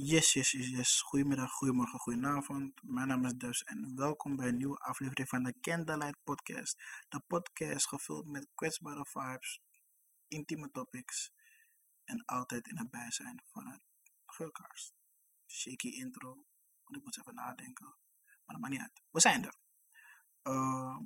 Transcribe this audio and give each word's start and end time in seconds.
Yes, 0.00 0.32
yes, 0.32 0.52
yes, 0.52 0.68
yes. 0.68 1.00
Goedemiddag, 1.00 1.50
goedemorgen, 1.50 1.98
goedenavond. 1.98 2.82
Mijn 2.82 3.08
naam 3.08 3.24
is 3.24 3.34
Dus 3.34 3.62
en 3.64 3.96
welkom 3.96 4.36
bij 4.36 4.48
een 4.48 4.56
nieuwe 4.56 4.78
aflevering 4.78 5.28
van 5.28 5.42
de 5.42 5.60
Candlelight 5.60 6.22
Podcast. 6.24 6.82
De 7.08 7.20
podcast 7.20 7.88
gevuld 7.88 8.26
met 8.26 8.48
kwetsbare 8.54 9.06
vibes, 9.06 9.60
intieme 10.28 10.70
topics 10.70 11.32
en 12.04 12.24
altijd 12.24 12.68
in 12.68 12.78
het 12.78 12.90
bijzijn 12.90 13.42
van 13.46 13.66
het 13.66 13.82
geurkaars. 14.26 14.92
Shaky 15.46 15.88
intro, 15.88 16.28
want 16.84 16.96
ik 16.96 17.02
moet 17.02 17.18
even 17.18 17.34
nadenken. 17.34 17.86
Maar 18.44 18.56
dat 18.56 18.58
maakt 18.58 18.72
niet 18.72 18.82
uit. 18.82 19.02
We 19.10 19.20
zijn 19.20 19.44
er. 19.44 19.56
Uh, 20.42 20.98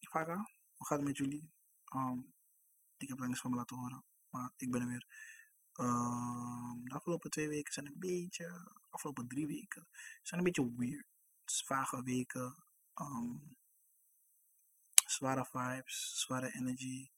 Vaga, 0.00 0.50
hoe 0.76 0.86
gaat 0.86 0.98
het 0.98 1.06
met 1.06 1.16
jullie? 1.16 1.52
Um, 1.94 2.34
ik 2.96 3.08
heb 3.08 3.18
van 3.18 3.50
me 3.50 3.56
laten 3.56 3.76
horen, 3.76 4.04
maar 4.30 4.52
ik 4.56 4.70
ben 4.70 4.80
er 4.80 4.88
weer. 4.88 5.40
Um, 5.76 6.84
de 6.84 6.94
afgelopen 6.94 7.30
twee 7.30 7.48
weken 7.48 7.72
zijn 7.72 7.86
een 7.86 7.98
beetje, 7.98 8.72
afgelopen 8.90 9.28
drie 9.28 9.46
weken, 9.46 9.88
zijn 10.22 10.40
een 10.40 10.46
beetje 10.46 10.74
weird. 10.76 11.06
Vage 11.44 12.02
weken, 12.02 12.64
um, 12.94 13.56
zware 15.06 15.44
vibes, 15.44 16.20
zware 16.20 16.52
energy. 16.52 17.10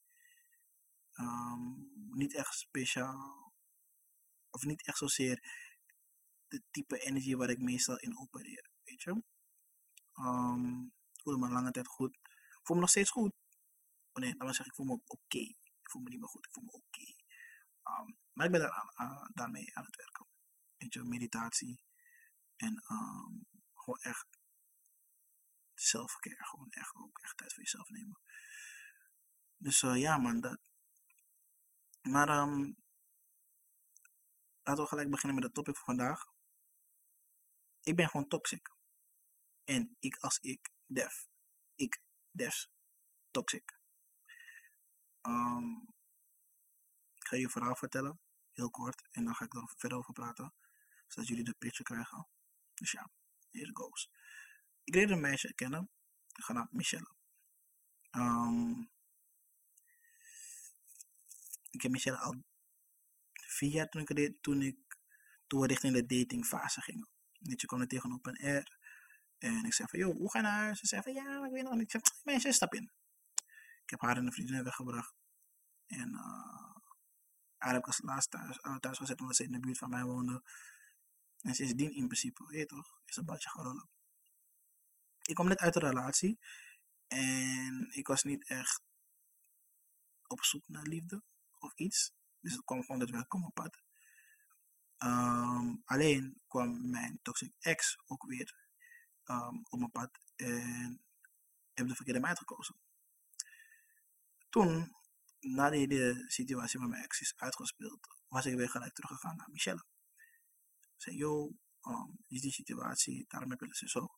Um, 1.19 1.91
niet 2.11 2.35
echt 2.35 2.55
speciaal, 2.55 3.53
of 4.51 4.65
niet 4.65 4.87
echt 4.87 4.99
zozeer 4.99 5.43
de 6.49 6.63
type 6.71 6.99
energie 6.99 7.37
waar 7.37 7.51
ik 7.51 7.59
meestal 7.59 7.99
in 7.99 8.19
opereer, 8.19 8.71
weet 8.85 9.03
je. 9.03 9.23
Ik 11.13 11.23
voelde 11.23 11.39
me 11.39 11.53
lange 11.53 11.71
tijd 11.71 11.87
goed. 11.87 12.15
Ik 12.15 12.61
voel 12.63 12.77
me 12.77 12.83
nog 12.83 12.91
steeds 12.91 13.11
goed. 13.11 13.33
Oh 14.13 14.23
nee, 14.23 14.31
laat 14.31 14.39
maar 14.39 14.55
zeggen, 14.55 14.67
ik 14.67 14.75
voel 14.75 14.87
me 14.87 15.01
oké. 15.07 15.39
Ik 15.39 15.91
voel 15.91 16.03
me 16.03 16.09
niet 16.09 16.21
meer 16.21 16.29
goed, 16.29 16.47
ik 16.47 16.53
voel 16.53 16.65
me 16.65 16.73
oké. 16.73 17.24
Um, 17.85 18.19
maar 18.33 18.47
ik 18.47 18.53
ben 18.53 18.61
daar 18.61 19.31
daarmee 19.33 19.77
aan 19.77 19.85
het 19.85 19.97
werken. 19.97 20.27
Je, 20.77 21.03
meditatie. 21.03 21.83
En 22.57 22.85
um, 22.89 23.47
gewoon 23.75 24.01
echt 24.01 24.27
zelfcare. 25.75 26.45
Gewoon 26.45 26.71
echt 26.71 26.95
ook 26.95 27.19
echt 27.19 27.37
tijd 27.37 27.53
voor 27.53 27.63
jezelf 27.63 27.89
nemen. 27.89 28.21
Dus 29.57 29.83
uh, 29.83 29.97
ja 29.97 30.19
man, 30.19 30.41
dat. 30.41 30.61
Maar 32.03 32.29
um, 32.29 32.77
laten 34.63 34.83
we 34.83 34.89
gelijk 34.89 35.11
beginnen 35.11 35.35
met 35.35 35.45
het 35.45 35.55
topic 35.55 35.77
van 35.77 35.85
vandaag. 35.85 36.33
Ik 37.81 37.97
ben 37.97 38.09
gewoon 38.09 38.29
toxic. 38.29 38.73
En 39.65 39.97
ik 39.99 40.17
als 40.17 40.39
ik, 40.39 40.71
def. 40.87 41.29
Ik, 41.75 42.03
des, 42.31 42.71
toxic. 43.31 43.79
Um, 45.23 45.94
ik 47.25 47.31
ga 47.31 47.37
je 47.37 47.45
een 47.45 47.51
verhaal 47.51 47.77
vertellen, 47.77 48.21
heel 48.53 48.71
kort, 48.71 49.09
en 49.11 49.25
dan 49.25 49.35
ga 49.35 49.45
ik 49.45 49.55
er 49.55 49.73
verder 49.77 49.99
over 49.99 50.13
praten, 50.13 50.55
zodat 51.07 51.29
jullie 51.29 51.45
de 51.45 51.55
picture 51.55 51.83
krijgen. 51.83 52.29
Dus 52.75 52.91
ja, 52.91 53.11
here 53.51 53.71
goes. 53.73 54.11
Ik 54.85 54.95
leerde 54.95 55.13
een 55.13 55.21
meisje 55.21 55.55
kennen, 55.55 55.91
genaamd 56.33 56.73
Michelle. 56.73 57.15
Um, 58.11 58.91
ik 61.71 61.83
heb 61.83 61.91
Michelle 61.91 62.19
al 62.19 62.45
vier 63.33 63.71
jaar 63.71 63.89
toen 63.89 64.07
ik, 64.07 64.43
toen 64.43 64.63
ik 64.63 64.77
toen 65.47 65.61
we 65.61 65.67
richting 65.67 65.95
de 65.95 66.07
datingfase 66.07 66.81
gingen. 66.81 67.09
Weet 67.39 67.61
je, 67.61 67.67
kwam 67.67 67.81
er 67.81 67.89
tegen 67.89 68.13
op 68.13 68.27
een 68.27 68.39
air. 68.39 68.79
En 69.39 69.65
ik 69.65 69.75
zei 69.75 69.89
van, 69.89 69.99
joh, 69.99 70.17
hoe 70.17 70.31
ga 70.31 70.39
je 70.39 70.45
naar 70.45 70.59
huis? 70.59 70.79
Ze 70.79 70.87
zei 70.87 71.03
van, 71.03 71.13
ja, 71.13 71.45
ik 71.45 71.53
weet 71.53 71.63
nog 71.63 71.75
niet. 71.75 71.83
Ik 71.83 71.91
zei, 71.91 72.03
meisje, 72.23 72.53
stap 72.53 72.75
in. 72.75 72.93
Ik 73.83 73.91
heb 73.91 74.01
haar 74.01 74.17
en 74.17 74.27
een 74.27 74.33
vriendin 74.33 74.65
weggebracht. 74.65 75.15
En 75.87 76.11
uh, 76.11 76.54
haar 77.65 77.73
heb 77.73 77.83
ik 77.83 77.87
als 77.87 78.01
laatste 78.03 78.39
thuis, 78.39 78.81
thuis 78.81 78.99
gezet 78.99 79.21
omdat 79.21 79.37
ze 79.37 79.45
in 79.45 79.53
de 79.53 79.61
buurt 79.61 79.79
van 79.79 79.91
mij 79.91 80.05
woonde. 80.05 80.43
En 81.41 81.55
sindsdien 81.55 81.95
in 81.95 82.07
principe, 82.07 82.47
weet 82.47 82.69
toch, 82.69 83.01
is 83.05 83.17
een 83.17 83.25
badje 83.25 83.49
gerollen. 83.49 83.89
Ik 85.23 85.35
kwam 85.35 85.49
net 85.49 85.59
uit 85.59 85.75
een 85.75 85.83
relatie. 85.83 86.39
En 87.07 87.89
ik 87.91 88.07
was 88.07 88.23
niet 88.23 88.49
echt 88.49 88.83
op 90.27 90.45
zoek 90.45 90.69
naar 90.69 90.83
liefde 90.83 91.23
of 91.59 91.73
iets. 91.75 92.13
Dus 92.41 92.53
het 92.53 92.65
kwam 92.65 92.81
gewoon 92.81 92.99
dat 92.99 93.11
we 93.11 93.25
op 93.29 93.55
pad. 93.55 93.83
Um, 94.99 95.83
alleen 95.85 96.41
kwam 96.47 96.91
mijn 96.91 97.19
toxic 97.23 97.53
ex 97.59 97.99
ook 98.07 98.27
weer 98.27 98.55
um, 99.25 99.63
op 99.69 99.79
mijn 99.79 99.91
pad 99.91 100.19
en 100.37 101.05
heb 101.75 101.89
de 101.89 101.95
verkeerde 101.95 102.21
meid 102.21 102.39
gekozen. 102.39 102.77
Toen, 104.49 104.97
nadat 105.45 105.89
de 105.89 106.25
situatie 106.27 106.81
met 106.81 106.89
mijn 106.89 107.03
ex 107.03 107.21
is 107.21 107.33
uitgespeeld, 107.37 107.99
was 108.29 108.47
ik 108.47 108.57
weer 108.57 108.71
gelijk 108.71 108.95
teruggegaan 108.95 109.37
naar 109.37 109.51
Michelle. 109.51 109.85
Ik 110.81 111.03
zei, 111.03 111.17
yo, 111.17 111.53
um, 111.83 112.19
is 112.27 112.41
die 112.41 112.53
situatie, 112.53 113.25
daarom 113.29 113.51
heb 113.51 113.63
ik 113.63 113.69
het 113.69 113.91
zo. 113.91 114.09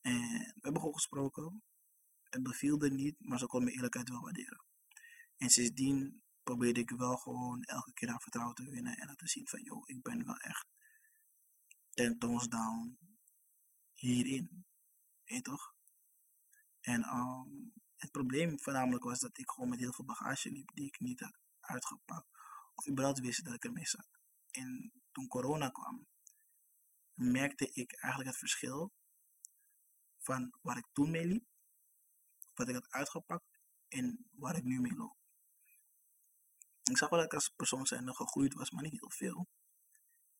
En 0.00 0.20
we 0.20 0.60
hebben 0.60 0.80
gewoon 0.80 0.94
gesproken. 0.94 1.62
Het 2.22 2.42
bevielde 2.42 2.90
niet, 2.90 3.16
maar 3.18 3.38
ze 3.38 3.46
kon 3.46 3.62
mijn 3.62 3.74
eerlijkheid 3.74 4.08
wel 4.08 4.20
waarderen. 4.20 4.64
En 5.36 5.50
sindsdien 5.50 6.22
probeerde 6.42 6.80
ik 6.80 6.90
wel 6.90 7.16
gewoon 7.16 7.62
elke 7.62 7.92
keer 7.92 8.08
haar 8.08 8.20
vertrouwen 8.20 8.54
te 8.54 8.70
winnen 8.70 8.96
en 8.96 9.16
te 9.16 9.28
zien 9.28 9.48
van, 9.48 9.62
joh, 9.62 9.82
ik 9.88 10.02
ben 10.02 10.24
wel 10.24 10.36
echt 10.36 10.66
ten 11.90 12.18
toons 12.18 12.48
down 12.48 12.98
hierin. 13.92 14.66
Weet 15.24 15.36
je 15.36 15.42
toch? 15.42 15.74
En 16.80 17.08
um, 17.08 17.72
het 18.06 18.14
probleem 18.14 18.60
voornamelijk 18.60 19.04
was 19.04 19.20
dat 19.20 19.38
ik 19.38 19.50
gewoon 19.50 19.68
met 19.68 19.78
heel 19.78 19.92
veel 19.92 20.04
bagage 20.04 20.50
liep 20.50 20.70
die 20.74 20.86
ik 20.86 21.00
niet 21.00 21.20
had 21.20 21.38
uitgepakt. 21.60 22.28
Of 22.74 22.88
überhaupt 22.88 23.20
wist 23.20 23.44
dat 23.44 23.54
ik 23.54 23.64
ermee 23.64 23.86
zat. 23.86 24.08
En 24.50 24.92
toen 25.12 25.28
corona 25.28 25.68
kwam, 25.68 26.06
merkte 27.14 27.70
ik 27.72 27.92
eigenlijk 27.92 28.30
het 28.30 28.38
verschil 28.38 28.92
van 30.18 30.54
waar 30.62 30.76
ik 30.76 30.86
toen 30.92 31.10
mee 31.10 31.26
liep, 31.26 31.44
wat 32.54 32.68
ik 32.68 32.74
had 32.74 32.90
uitgepakt 32.90 33.44
en 33.88 34.28
waar 34.30 34.56
ik 34.56 34.64
nu 34.64 34.80
mee 34.80 34.94
loop. 34.94 35.16
Ik 36.82 36.96
zag 36.96 37.08
wel 37.08 37.18
dat 37.18 37.28
ik 37.28 37.34
als 37.34 37.48
persoon 37.48 37.86
zijn 37.86 38.14
gegroeid 38.14 38.54
was, 38.54 38.70
maar 38.70 38.82
niet 38.82 39.00
heel 39.00 39.10
veel. 39.10 39.48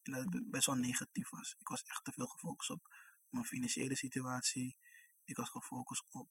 En 0.02 0.12
dat 0.12 0.24
het 0.24 0.50
best 0.50 0.66
wel 0.66 0.76
negatief 0.76 1.30
was. 1.30 1.54
Ik 1.58 1.68
was 1.68 1.82
echt 1.82 2.04
te 2.04 2.12
veel 2.12 2.26
gefocust 2.26 2.70
op 2.70 2.94
mijn 3.28 3.44
financiële 3.44 3.96
situatie. 3.96 4.76
Ik 5.24 5.36
was 5.36 5.48
gefocust 5.48 6.04
op 6.10 6.28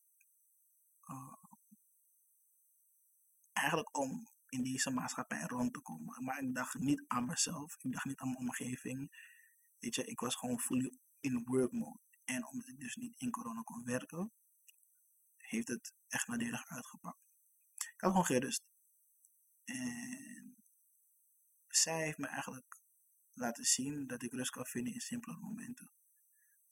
eigenlijk 3.52 3.98
om 3.98 4.28
in 4.50 4.64
deze 4.64 4.90
maatschappij 4.90 5.42
rond 5.42 5.74
te 5.74 5.82
komen. 5.82 6.24
Maar 6.24 6.44
ik 6.44 6.56
dacht 6.56 6.74
niet 6.74 7.04
aan 7.08 7.26
mezelf. 7.26 7.76
Ik 7.80 7.92
dacht 7.92 8.06
niet 8.06 8.20
aan 8.20 8.28
mijn 8.28 8.40
omgeving. 8.40 9.24
Weet 9.80 9.96
je, 9.96 10.06
ik 10.06 10.20
was 10.20 10.36
gewoon 10.36 10.60
fully 10.60 10.98
in 11.20 11.44
work 11.46 11.72
mode. 11.72 12.00
En 12.24 12.46
omdat 12.48 12.68
ik 12.68 12.80
dus 12.80 12.96
niet 12.96 13.20
in 13.20 13.32
corona 13.32 13.62
kon 13.62 13.84
werken, 13.84 14.32
heeft 15.38 15.68
het 15.68 15.94
echt 16.08 16.28
nadelig 16.28 16.68
uitgepakt. 16.68 17.20
Ik 17.76 18.02
had 18.02 18.10
gewoon 18.10 18.26
geen 18.26 18.40
rust. 18.40 18.64
En 19.64 20.56
zij 21.68 22.04
heeft 22.04 22.18
me 22.18 22.28
eigenlijk 22.28 22.80
laten 23.34 23.64
zien 23.64 24.08
dat 24.08 24.24
ik 24.24 24.32
rust 24.32 24.52
kan 24.52 24.66
vinden 24.66 24.94
in 24.94 25.00
simpele 25.00 25.38
momenten. 25.38 25.92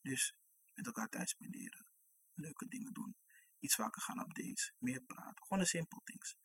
Dus 0.01 0.35
met 0.73 0.85
elkaar 0.85 1.09
tijd 1.09 1.29
spenderen, 1.29 1.85
leuke 2.33 2.67
dingen 2.67 2.93
doen, 2.93 3.15
iets 3.63 3.75
vaker 3.75 4.01
gaan 4.01 4.21
op 4.23 4.33
dates, 4.33 4.73
meer 4.77 5.01
praten, 5.01 5.43
gewoon 5.43 5.63
de 5.63 5.69
simple 5.69 6.01
things. 6.03 6.37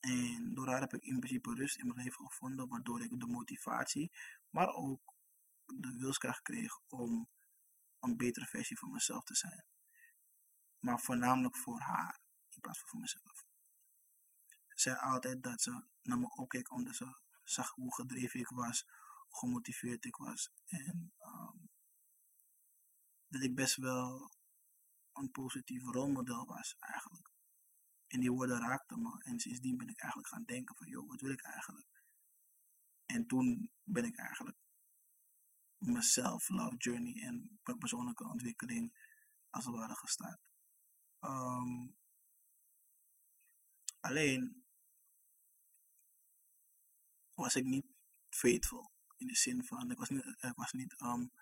En 0.00 0.54
door 0.54 0.68
haar 0.68 0.80
heb 0.80 0.94
ik 0.94 1.02
in 1.02 1.18
principe 1.18 1.54
rust 1.54 1.78
in 1.78 1.86
mijn 1.86 1.98
leven 1.98 2.26
gevonden, 2.26 2.68
waardoor 2.68 3.02
ik 3.02 3.20
de 3.20 3.26
motivatie, 3.26 4.12
maar 4.50 4.68
ook 4.68 5.14
de 5.64 5.96
wilskracht 5.98 6.42
kreeg 6.42 6.78
om 6.88 7.28
een 8.00 8.16
betere 8.16 8.46
versie 8.46 8.78
van 8.78 8.90
mezelf 8.90 9.24
te 9.24 9.34
zijn. 9.34 9.64
Maar 10.78 11.00
voornamelijk 11.00 11.56
voor 11.56 11.80
haar, 11.80 12.20
in 12.48 12.60
plaats 12.60 12.78
van 12.78 12.88
voor 12.88 13.00
mezelf. 13.00 13.44
Ze 14.68 14.88
zei 14.88 14.96
altijd 14.96 15.42
dat 15.42 15.62
ze 15.62 15.84
naar 16.02 16.18
me 16.18 16.30
opkeek 16.36 16.70
omdat 16.70 16.96
ze 16.96 17.20
zag 17.44 17.70
hoe 17.70 17.94
gedreven 17.94 18.40
ik 18.40 18.48
was, 18.48 18.86
hoe 19.28 19.38
gemotiveerd 19.38 20.04
ik 20.04 20.16
was. 20.16 20.50
En 20.66 21.12
um, 21.18 21.70
dat 23.28 23.42
ik 23.42 23.54
best 23.54 23.76
wel 23.76 24.32
een 25.12 25.30
positief 25.30 25.82
rolmodel 25.84 26.46
was 26.46 26.76
eigenlijk. 26.78 27.30
En 28.06 28.20
die 28.20 28.32
woorden 28.32 28.58
raakten 28.60 29.02
me. 29.02 29.22
En 29.22 29.40
sindsdien 29.40 29.76
ben 29.76 29.88
ik 29.88 29.98
eigenlijk 30.00 30.32
gaan 30.32 30.44
denken 30.44 30.76
van, 30.76 30.88
joh, 30.88 31.08
wat 31.08 31.20
wil 31.20 31.30
ik 31.30 31.42
eigenlijk? 31.42 32.02
En 33.06 33.26
toen 33.26 33.70
ben 33.82 34.04
ik 34.04 34.16
eigenlijk 34.16 34.56
mijn 35.78 36.02
self-love 36.02 36.76
journey 36.76 37.22
en 37.22 37.60
persoonlijke 37.78 38.28
ontwikkeling 38.28 38.92
als 39.50 39.64
het 39.64 39.74
ware 39.74 39.94
gestart. 39.94 40.40
Um, 41.20 41.96
alleen 44.00 44.64
was 47.34 47.54
ik 47.54 47.64
niet 47.64 47.86
faithful. 48.28 48.90
In 49.16 49.26
de 49.26 49.36
zin 49.36 49.64
van, 49.64 49.90
ik 49.90 49.98
was 49.98 50.08
niet, 50.08 50.24
ik 50.24 50.54
was 50.54 50.72
niet 50.72 51.00
um, 51.00 51.32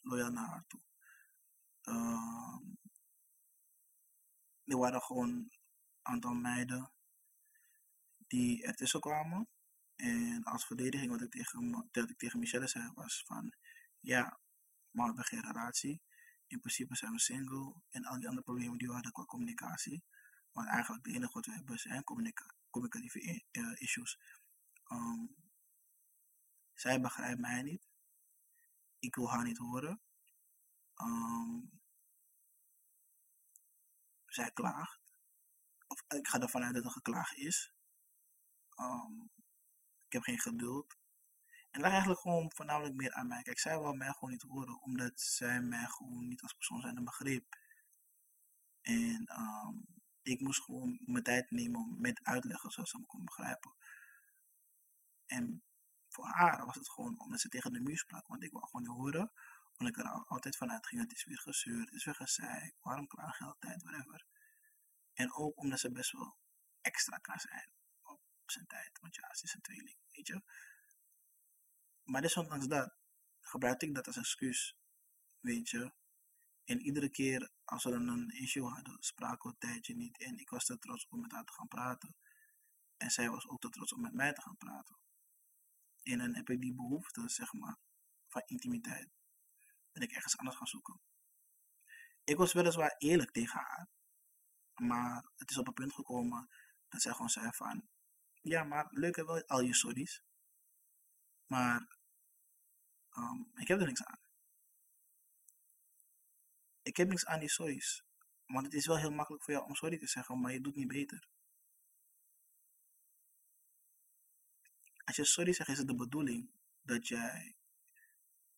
loyaal 0.00 0.30
naar 0.30 0.48
haar 0.48 0.64
toe. 0.66 0.80
Um, 1.88 2.78
er 4.64 4.78
waren 4.78 5.02
gewoon 5.02 5.28
een 5.28 5.52
aantal 6.02 6.34
meiden 6.34 6.92
die 8.26 8.64
ertussen 8.64 9.00
kwamen. 9.00 9.48
En 9.96 10.44
als 10.44 10.66
verdediging 10.66 11.10
wat 11.10 11.22
ik 11.22 11.30
tegen, 11.30 11.88
dat 11.90 12.10
ik 12.10 12.18
tegen 12.18 12.38
Michelle 12.38 12.66
zei 12.66 12.90
was 12.94 13.22
van, 13.26 13.54
ja, 14.00 14.40
maar 14.90 15.14
we 15.14 15.22
hebben 15.22 15.74
geen. 15.74 16.00
In 16.46 16.60
principe 16.60 16.96
zijn 16.96 17.12
we 17.12 17.20
single 17.20 17.74
en 17.90 18.04
al 18.04 18.18
die 18.18 18.28
andere 18.28 18.44
problemen 18.44 18.78
die 18.78 18.86
we 18.86 18.94
hadden 18.94 19.12
qua 19.12 19.24
communicatie. 19.24 20.04
Want 20.52 20.68
eigenlijk 20.68 21.06
het 21.06 21.14
enige 21.14 21.32
wat 21.32 21.46
we 21.46 21.52
hebben 21.52 21.78
zijn 21.78 22.04
communica 22.04 22.54
communicatieve 22.70 23.44
eh, 23.50 23.80
issues. 23.80 24.18
Ehm, 24.84 25.26
zij 26.74 27.00
begrijpt 27.00 27.40
mij 27.40 27.62
niet. 27.62 27.88
Ik 28.98 29.14
wil 29.14 29.30
haar 29.30 29.44
niet 29.44 29.58
horen. 29.58 30.00
Ehm, 30.96 31.60
zij 34.26 34.50
klaagt. 34.50 35.00
Of 35.86 36.04
ik 36.08 36.28
ga 36.28 36.40
ervan 36.40 36.62
uit 36.62 36.74
dat 36.74 36.84
er 36.84 36.90
geklaagd 36.90 37.36
is. 37.36 37.74
Ehm, 38.70 39.20
ik 40.06 40.12
heb 40.12 40.22
geen 40.22 40.40
geduld. 40.40 40.96
En 41.70 41.80
dat 41.82 41.90
eigenlijk 41.90 42.20
gewoon 42.20 42.52
voornamelijk 42.54 42.94
meer 42.94 43.12
aan 43.12 43.26
mij. 43.26 43.42
Kijk, 43.42 43.58
zij 43.58 43.78
wil 43.78 43.92
mij 43.92 44.12
gewoon 44.12 44.30
niet 44.30 44.42
horen, 44.42 44.80
omdat 44.80 45.20
zij 45.20 45.60
mij 45.60 45.86
gewoon 45.86 46.28
niet 46.28 46.42
als 46.42 46.52
persoon 46.52 46.80
zijn 46.80 47.04
begreep. 47.04 47.58
En 48.80 49.26
ehm, 49.26 49.74
ik 50.22 50.40
moest 50.40 50.62
gewoon 50.62 51.00
mijn 51.04 51.24
tijd 51.24 51.50
nemen 51.50 51.80
om 51.80 52.00
met 52.00 52.24
uitleggen 52.24 52.70
zodat 52.70 52.88
ze 52.88 52.98
me 52.98 53.06
kon 53.06 53.24
begrijpen. 53.24 53.74
En 55.26 55.62
voor 56.08 56.26
haar 56.26 56.66
was 56.66 56.74
het 56.74 56.88
gewoon 56.90 57.20
omdat 57.20 57.40
ze 57.40 57.48
tegen 57.48 57.72
de 57.72 57.80
muur 57.80 57.98
sprak, 57.98 58.26
want 58.26 58.42
ik 58.42 58.52
wou 58.52 58.66
gewoon 58.66 58.82
niet 58.82 58.96
horen. 58.96 59.32
Omdat 59.76 59.96
ik 59.96 60.04
er 60.04 60.10
al- 60.10 60.26
altijd 60.26 60.56
vanuit 60.56 60.86
ging, 60.86 61.00
het 61.00 61.12
is 61.12 61.24
weer 61.24 61.38
gezeurd, 61.38 61.84
het 61.84 61.94
is 61.94 62.04
weer 62.04 62.14
gezeik, 62.14 62.74
waarom 62.80 63.06
klaag 63.06 63.38
je 63.38 63.44
altijd, 63.44 63.82
whatever. 63.82 64.26
En 65.12 65.32
ook 65.32 65.58
omdat 65.58 65.80
ze 65.80 65.92
best 65.92 66.12
wel 66.12 66.36
extra 66.80 67.16
kan 67.16 67.38
zijn 67.38 67.70
op 68.02 68.50
zijn 68.50 68.66
tijd, 68.66 68.98
want 69.00 69.14
ja, 69.14 69.34
ze 69.34 69.44
is 69.44 69.54
een 69.54 69.60
tweeling, 69.60 69.96
weet 70.10 70.26
je. 70.26 70.42
Maar 72.02 72.22
desondanks 72.22 72.66
dat, 72.66 72.94
gebruikte 73.40 73.86
ik 73.86 73.94
dat 73.94 74.06
als 74.06 74.16
excuus, 74.16 74.76
weet 75.40 75.68
je. 75.68 75.92
En 76.64 76.80
iedere 76.80 77.10
keer 77.10 77.50
als 77.64 77.84
we 77.84 77.90
dan 77.90 78.08
een 78.08 78.30
issue 78.30 78.68
hadden, 78.68 79.02
spraken 79.02 79.42
we 79.42 79.48
een 79.48 79.70
tijdje 79.70 79.94
niet. 79.94 80.18
En 80.18 80.38
ik 80.38 80.50
was 80.50 80.64
te 80.64 80.78
trots 80.78 81.06
om 81.08 81.20
met 81.20 81.32
haar 81.32 81.44
te 81.44 81.52
gaan 81.52 81.68
praten. 81.68 82.16
En 82.96 83.10
zij 83.10 83.30
was 83.30 83.48
ook 83.48 83.60
te 83.60 83.68
trots 83.68 83.92
om 83.92 84.00
met 84.00 84.12
mij 84.12 84.32
te 84.32 84.40
gaan 84.40 84.56
praten. 84.56 84.96
En 86.02 86.18
dan 86.18 86.34
heb 86.34 86.50
ik 86.50 86.60
die 86.60 86.74
behoefte, 86.74 87.28
zeg 87.28 87.52
maar, 87.52 87.76
van 88.26 88.42
intimiteit. 88.46 89.08
Ben 89.96 90.08
ik 90.08 90.14
ergens 90.14 90.38
anders 90.38 90.56
gaan 90.56 90.66
zoeken. 90.66 91.00
Ik 92.24 92.36
was 92.36 92.52
weliswaar 92.52 92.94
eerlijk 92.98 93.30
tegen 93.30 93.60
haar. 93.60 93.88
Maar 94.74 95.24
het 95.36 95.50
is 95.50 95.58
op 95.58 95.66
een 95.66 95.74
punt 95.74 95.92
gekomen 95.92 96.48
dat 96.88 97.02
zij 97.02 97.12
gewoon 97.12 97.28
zei 97.28 97.52
van... 97.52 97.88
Ja, 98.40 98.64
maar 98.64 98.86
leuk 98.90 99.16
wel 99.16 99.46
al 99.46 99.60
je 99.60 99.74
sorry's. 99.74 100.22
Maar 101.46 101.98
ehm, 103.10 103.40
ik 103.54 103.68
heb 103.68 103.80
er 103.80 103.86
niks 103.86 104.04
aan. 104.04 104.20
Ik 106.82 106.96
heb 106.96 107.08
niks 107.08 107.26
aan 107.26 107.40
die 107.40 107.48
sorry's. 107.48 108.04
Want 108.46 108.64
het 108.64 108.74
is 108.74 108.86
wel 108.86 108.98
heel 108.98 109.12
makkelijk 109.12 109.44
voor 109.44 109.52
jou 109.52 109.66
om 109.66 109.74
sorry 109.74 109.98
te 109.98 110.06
zeggen, 110.06 110.40
maar 110.40 110.52
je 110.52 110.60
doet 110.60 110.74
niet 110.76 110.88
beter. 110.88 111.28
Als 115.04 115.16
je 115.16 115.24
sorry 115.24 115.52
zegt, 115.52 115.68
is 115.68 115.78
het 115.78 115.86
de 115.86 115.94
bedoeling 115.94 116.50
dat 116.82 117.08
jij 117.08 117.56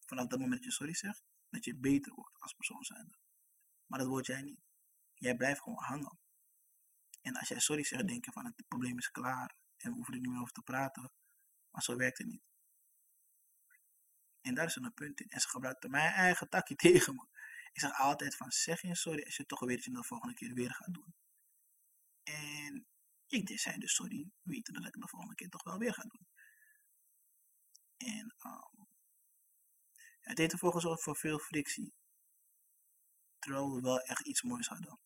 vanaf 0.09 0.27
dat 0.27 0.39
moment 0.39 0.57
dat 0.57 0.65
je 0.65 0.77
sorry 0.77 0.95
zegt, 0.95 1.23
dat 1.49 1.65
je 1.65 1.77
beter 1.77 2.15
wordt 2.15 2.39
als 2.39 2.53
persoon 2.53 2.85
zijnde. 2.85 3.19
Maar 3.87 3.99
dat 3.99 4.09
word 4.09 4.27
jij 4.27 4.43
niet. 4.43 4.61
Jij 5.15 5.37
blijft 5.37 5.61
gewoon 5.61 5.83
hangen. 5.83 6.19
En 7.21 7.37
als 7.37 7.49
jij 7.49 7.61
sorry 7.61 7.85
zegt, 7.85 8.07
denk 8.07 8.25
je 8.25 8.33
van 8.33 8.45
het 8.45 8.69
probleem 8.69 8.99
is 8.99 9.11
klaar 9.11 9.57
en 9.77 9.91
we 9.91 9.97
hoeven 9.97 10.15
er 10.15 10.21
niet 10.21 10.31
meer 10.31 10.41
over 10.41 10.53
te 10.53 10.63
praten. 10.63 11.13
Maar 11.71 11.83
zo 11.83 11.97
werkt 11.97 12.19
het 12.19 12.27
niet. 12.27 12.43
En 14.41 14.55
daar 14.55 14.67
is 14.67 14.77
een 14.77 14.95
punt 14.95 15.21
in. 15.21 15.29
En 15.29 15.41
ze 15.41 15.49
gebruikte 15.49 15.89
mijn 15.89 16.13
eigen 16.13 16.49
takje 16.49 16.75
tegen 16.87 17.15
me. 17.15 17.27
Ik 17.73 17.81
zeg 17.81 17.99
altijd 17.99 18.37
van 18.37 18.51
zeg 18.51 18.81
je 18.81 18.97
sorry 18.97 19.25
als 19.25 19.37
je 19.37 19.47
toch 19.47 19.61
weet 19.61 19.77
dat 19.77 19.85
je 19.85 19.91
het 19.91 20.01
de 20.01 20.07
volgende 20.07 20.35
keer 20.35 20.55
weer 20.55 20.75
gaat 20.75 20.95
doen. 20.95 21.15
En 22.23 22.87
ik 23.27 23.59
zei 23.59 23.79
dus 23.79 23.95
sorry, 23.95 24.31
weten 24.43 24.75
dat 24.75 24.87
ik 24.87 24.93
de 24.93 25.09
volgende 25.09 25.35
keer 25.35 25.49
toch 25.49 25.63
wel 25.63 25.79
weer 25.79 25.95
ga 25.95 26.03
doen. 26.03 26.29
En 27.97 28.35
um, 28.47 28.68
het 30.29 30.39
heeft 30.39 30.53
ervoor 30.53 30.73
gezorgd 30.73 31.03
voor 31.03 31.17
veel 31.17 31.39
frictie. 31.39 31.93
Terwijl 33.39 33.75
we 33.75 33.81
wel 33.81 34.01
echt 34.01 34.27
iets 34.27 34.43
moois 34.43 34.69
hadden. 34.69 34.99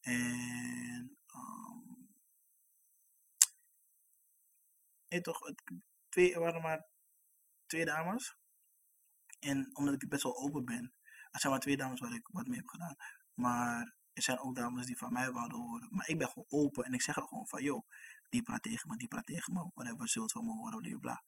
En 0.00 1.16
um, 1.34 2.14
en 5.08 5.22
toch, 5.22 5.46
het, 5.46 5.62
twee, 6.08 6.34
er 6.34 6.40
waren 6.40 6.62
maar 6.62 6.86
twee 7.66 7.84
dames. 7.84 8.36
En 9.38 9.76
omdat 9.76 10.02
ik 10.02 10.08
best 10.08 10.22
wel 10.22 10.36
open 10.36 10.64
ben, 10.64 10.94
er 11.30 11.40
zijn 11.40 11.52
maar 11.52 11.62
twee 11.62 11.76
dames 11.76 12.00
waar 12.00 12.14
ik 12.14 12.28
wat 12.32 12.46
mee 12.46 12.58
heb 12.58 12.68
gedaan. 12.68 12.96
Maar 13.34 13.96
er 14.12 14.22
zijn 14.22 14.38
ook 14.38 14.54
dames 14.54 14.86
die 14.86 14.98
van 14.98 15.12
mij 15.12 15.30
wouden 15.30 15.58
horen. 15.58 15.88
Maar 15.90 16.08
ik 16.08 16.18
ben 16.18 16.28
gewoon 16.28 16.48
open 16.48 16.84
en 16.84 16.92
ik 16.92 17.02
zeg 17.02 17.16
er 17.16 17.22
gewoon 17.22 17.48
van, 17.48 17.62
joh, 17.62 17.86
die 18.28 18.42
praat 18.42 18.62
tegen 18.62 18.88
me, 18.88 18.96
die 18.96 19.08
praat 19.08 19.26
tegen 19.26 19.52
me, 19.52 19.70
whatever, 19.74 20.08
zult 20.08 20.32
van 20.32 20.44
me 20.44 20.52
horen, 20.52 20.80
bla 20.80 20.98
bla. 20.98 21.22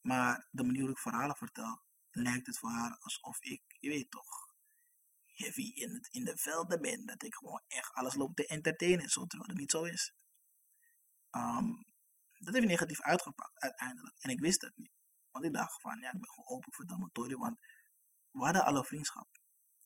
Maar 0.00 0.48
de 0.50 0.64
manier 0.64 0.82
hoe 0.82 0.90
ik 0.90 0.98
verhalen 0.98 1.36
vertel, 1.36 1.82
lijkt 2.14 2.46
het 2.46 2.58
voor 2.58 2.70
haar 2.70 2.96
alsof 2.98 3.40
ik, 3.40 3.62
je 3.78 3.88
weet 3.88 4.10
toch, 4.10 4.54
heavy 5.24 5.72
in, 5.74 5.94
het, 5.94 6.08
in 6.10 6.24
de 6.24 6.36
velden 6.36 6.80
ben. 6.80 7.06
Dat 7.06 7.22
ik 7.22 7.34
gewoon 7.34 7.62
echt 7.66 7.92
alles 7.92 8.14
loop 8.14 8.34
te 8.34 8.46
entertainen, 8.46 9.08
zo, 9.08 9.26
terwijl 9.26 9.50
het 9.50 9.58
niet 9.58 9.70
zo 9.70 9.84
is. 9.84 10.14
Um, 11.30 11.84
dat 12.38 12.54
heeft 12.54 12.66
negatief 12.66 13.00
uitgepakt 13.02 13.60
uiteindelijk. 13.60 14.16
En 14.18 14.30
ik 14.30 14.40
wist 14.40 14.60
dat 14.60 14.76
niet. 14.76 14.92
Want 15.30 15.44
ik 15.44 15.52
dacht 15.52 15.80
van, 15.80 16.00
ja, 16.00 16.12
ik 16.12 16.20
ben 16.20 16.28
gewoon 16.28 16.58
open 16.58 16.72
voor 16.72 16.86
Dalmatori. 16.86 17.36
Want 17.36 17.58
we 18.30 18.44
hadden 18.44 18.64
alle 18.64 18.84
vriendschap. 18.84 19.28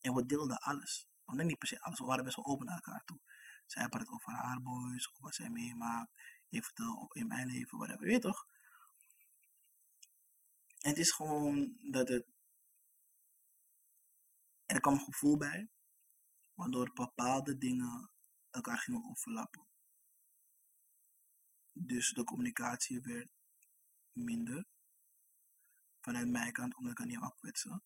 En 0.00 0.14
we 0.14 0.26
deelden 0.26 0.58
alles. 0.58 1.08
Want 1.25 1.43
niet 1.43 1.58
per 1.58 1.78
alles. 1.81 1.99
We 1.99 2.05
waren 2.05 2.25
best 2.25 2.37
wel 2.37 2.44
open 2.44 2.67
naar 2.67 2.75
elkaar 2.75 3.05
toe. 3.05 3.20
Zij 3.67 3.88
praat 3.88 4.08
over 4.08 4.32
haar 4.32 4.62
boys, 4.62 5.08
over 5.11 5.23
wat 5.23 5.34
zij 5.34 5.50
meemaakt. 5.50 6.11
Ik 6.49 6.64
vertel 6.64 7.11
in 7.12 7.26
mijn 7.26 7.46
leven, 7.46 7.78
whatever. 7.78 8.06
Weet 8.06 8.23
toch? 8.23 8.46
Het 10.87 10.99
is 10.99 11.11
gewoon 11.11 11.77
dat 11.91 12.09
het... 12.09 12.27
Er 14.67 14.81
kwam 14.81 14.94
een 14.94 15.00
gevoel 15.00 15.37
bij. 15.37 15.71
Waardoor 16.55 16.93
bepaalde 16.93 17.59
dingen 17.59 18.11
elkaar 18.50 18.79
gingen 18.79 19.05
overlappen. 19.11 19.67
Dus 21.73 22.12
de 22.12 22.25
communicatie 22.25 23.00
werd 23.00 23.29
minder. 24.12 24.67
Vanuit 26.00 26.28
mijn 26.28 26.52
kant, 26.52 26.76
omdat 26.76 26.93
ik 26.93 26.99
haar 26.99 27.07
niet 27.07 27.19
wou 27.19 27.35
kwetsen. 27.35 27.83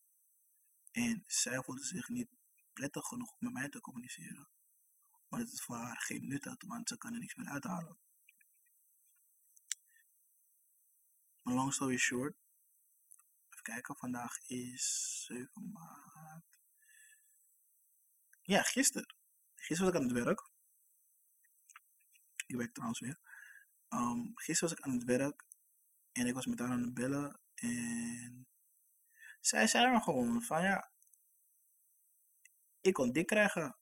En 0.91 1.25
zij 1.27 1.63
voelde 1.63 1.85
zich 1.85 2.09
niet 2.09 2.29
prettig 2.73 3.07
genoeg 3.07 3.31
om 3.31 3.37
met 3.39 3.53
mij 3.53 3.69
te 3.69 3.81
communiceren. 3.81 4.49
Maar 5.29 5.41
het 5.41 5.61
voor 5.61 5.77
haar 5.77 6.01
geen 6.01 6.29
nut 6.29 6.45
had, 6.45 6.63
want 6.63 6.89
ze 6.89 6.99
kan 6.99 7.13
er 7.13 7.19
niks 7.19 7.35
meer 7.35 7.49
uithalen. 7.49 7.99
Long 11.43 11.73
story 11.73 11.97
short. 11.97 12.40
Kijken, 13.63 13.97
vandaag 13.97 14.39
is 14.47 15.23
7 15.27 15.71
maart. 15.73 16.45
Ja, 18.43 18.63
gisteren. 18.63 19.15
Gisteren 19.55 19.93
was 19.93 20.01
ik 20.01 20.09
aan 20.09 20.17
het 20.17 20.25
werk. 20.25 20.51
Ik 22.47 22.57
werk 22.57 22.73
trouwens 22.73 23.01
weer. 23.01 23.19
Um, 23.89 24.33
gisteren 24.35 24.69
was 24.69 24.79
ik 24.79 24.85
aan 24.85 24.93
het 24.93 25.05
werk. 25.05 25.47
En 26.13 26.27
ik 26.27 26.35
was 26.35 26.47
met 26.47 26.59
haar 26.59 26.71
aan 26.71 26.83
het 26.83 26.95
bellen. 26.95 27.41
En 27.55 28.47
zij 29.41 29.67
zei 29.67 29.93
me 29.93 30.01
gewoon 30.01 30.43
van 30.43 30.63
ja, 30.63 30.91
ik 32.81 32.93
kon 32.93 33.13
dik 33.13 33.27
krijgen, 33.27 33.77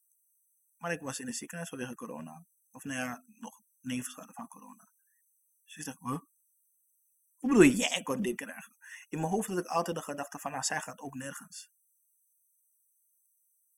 maar 0.77 0.93
ik 0.93 1.01
was 1.01 1.21
in 1.21 1.27
het 1.27 1.37
ziekenhuis 1.37 1.69
vanwege 1.69 1.95
corona. 1.95 2.47
Of 2.71 2.85
nou 2.85 2.99
ja, 2.99 3.25
nog 3.27 3.63
nevenschade 3.81 4.33
van 4.33 4.49
corona. 4.49 4.93
Dus 5.65 5.77
ik 5.77 5.85
dacht? 5.85 6.27
Hoe 7.39 7.51
bedoel 7.51 7.63
je, 7.63 7.77
jij 7.77 8.03
kon 8.03 8.23
dik 8.23 8.37
krijgen? 8.37 8.77
In 9.09 9.19
mijn 9.19 9.31
hoofd 9.31 9.49
had 9.49 9.59
ik 9.59 9.67
altijd 9.67 9.97
de 9.97 10.03
gedachte 10.03 10.39
van, 10.39 10.51
nou, 10.51 10.63
zij 10.63 10.81
gaat 10.81 10.99
ook 10.99 11.15
nergens. 11.15 11.71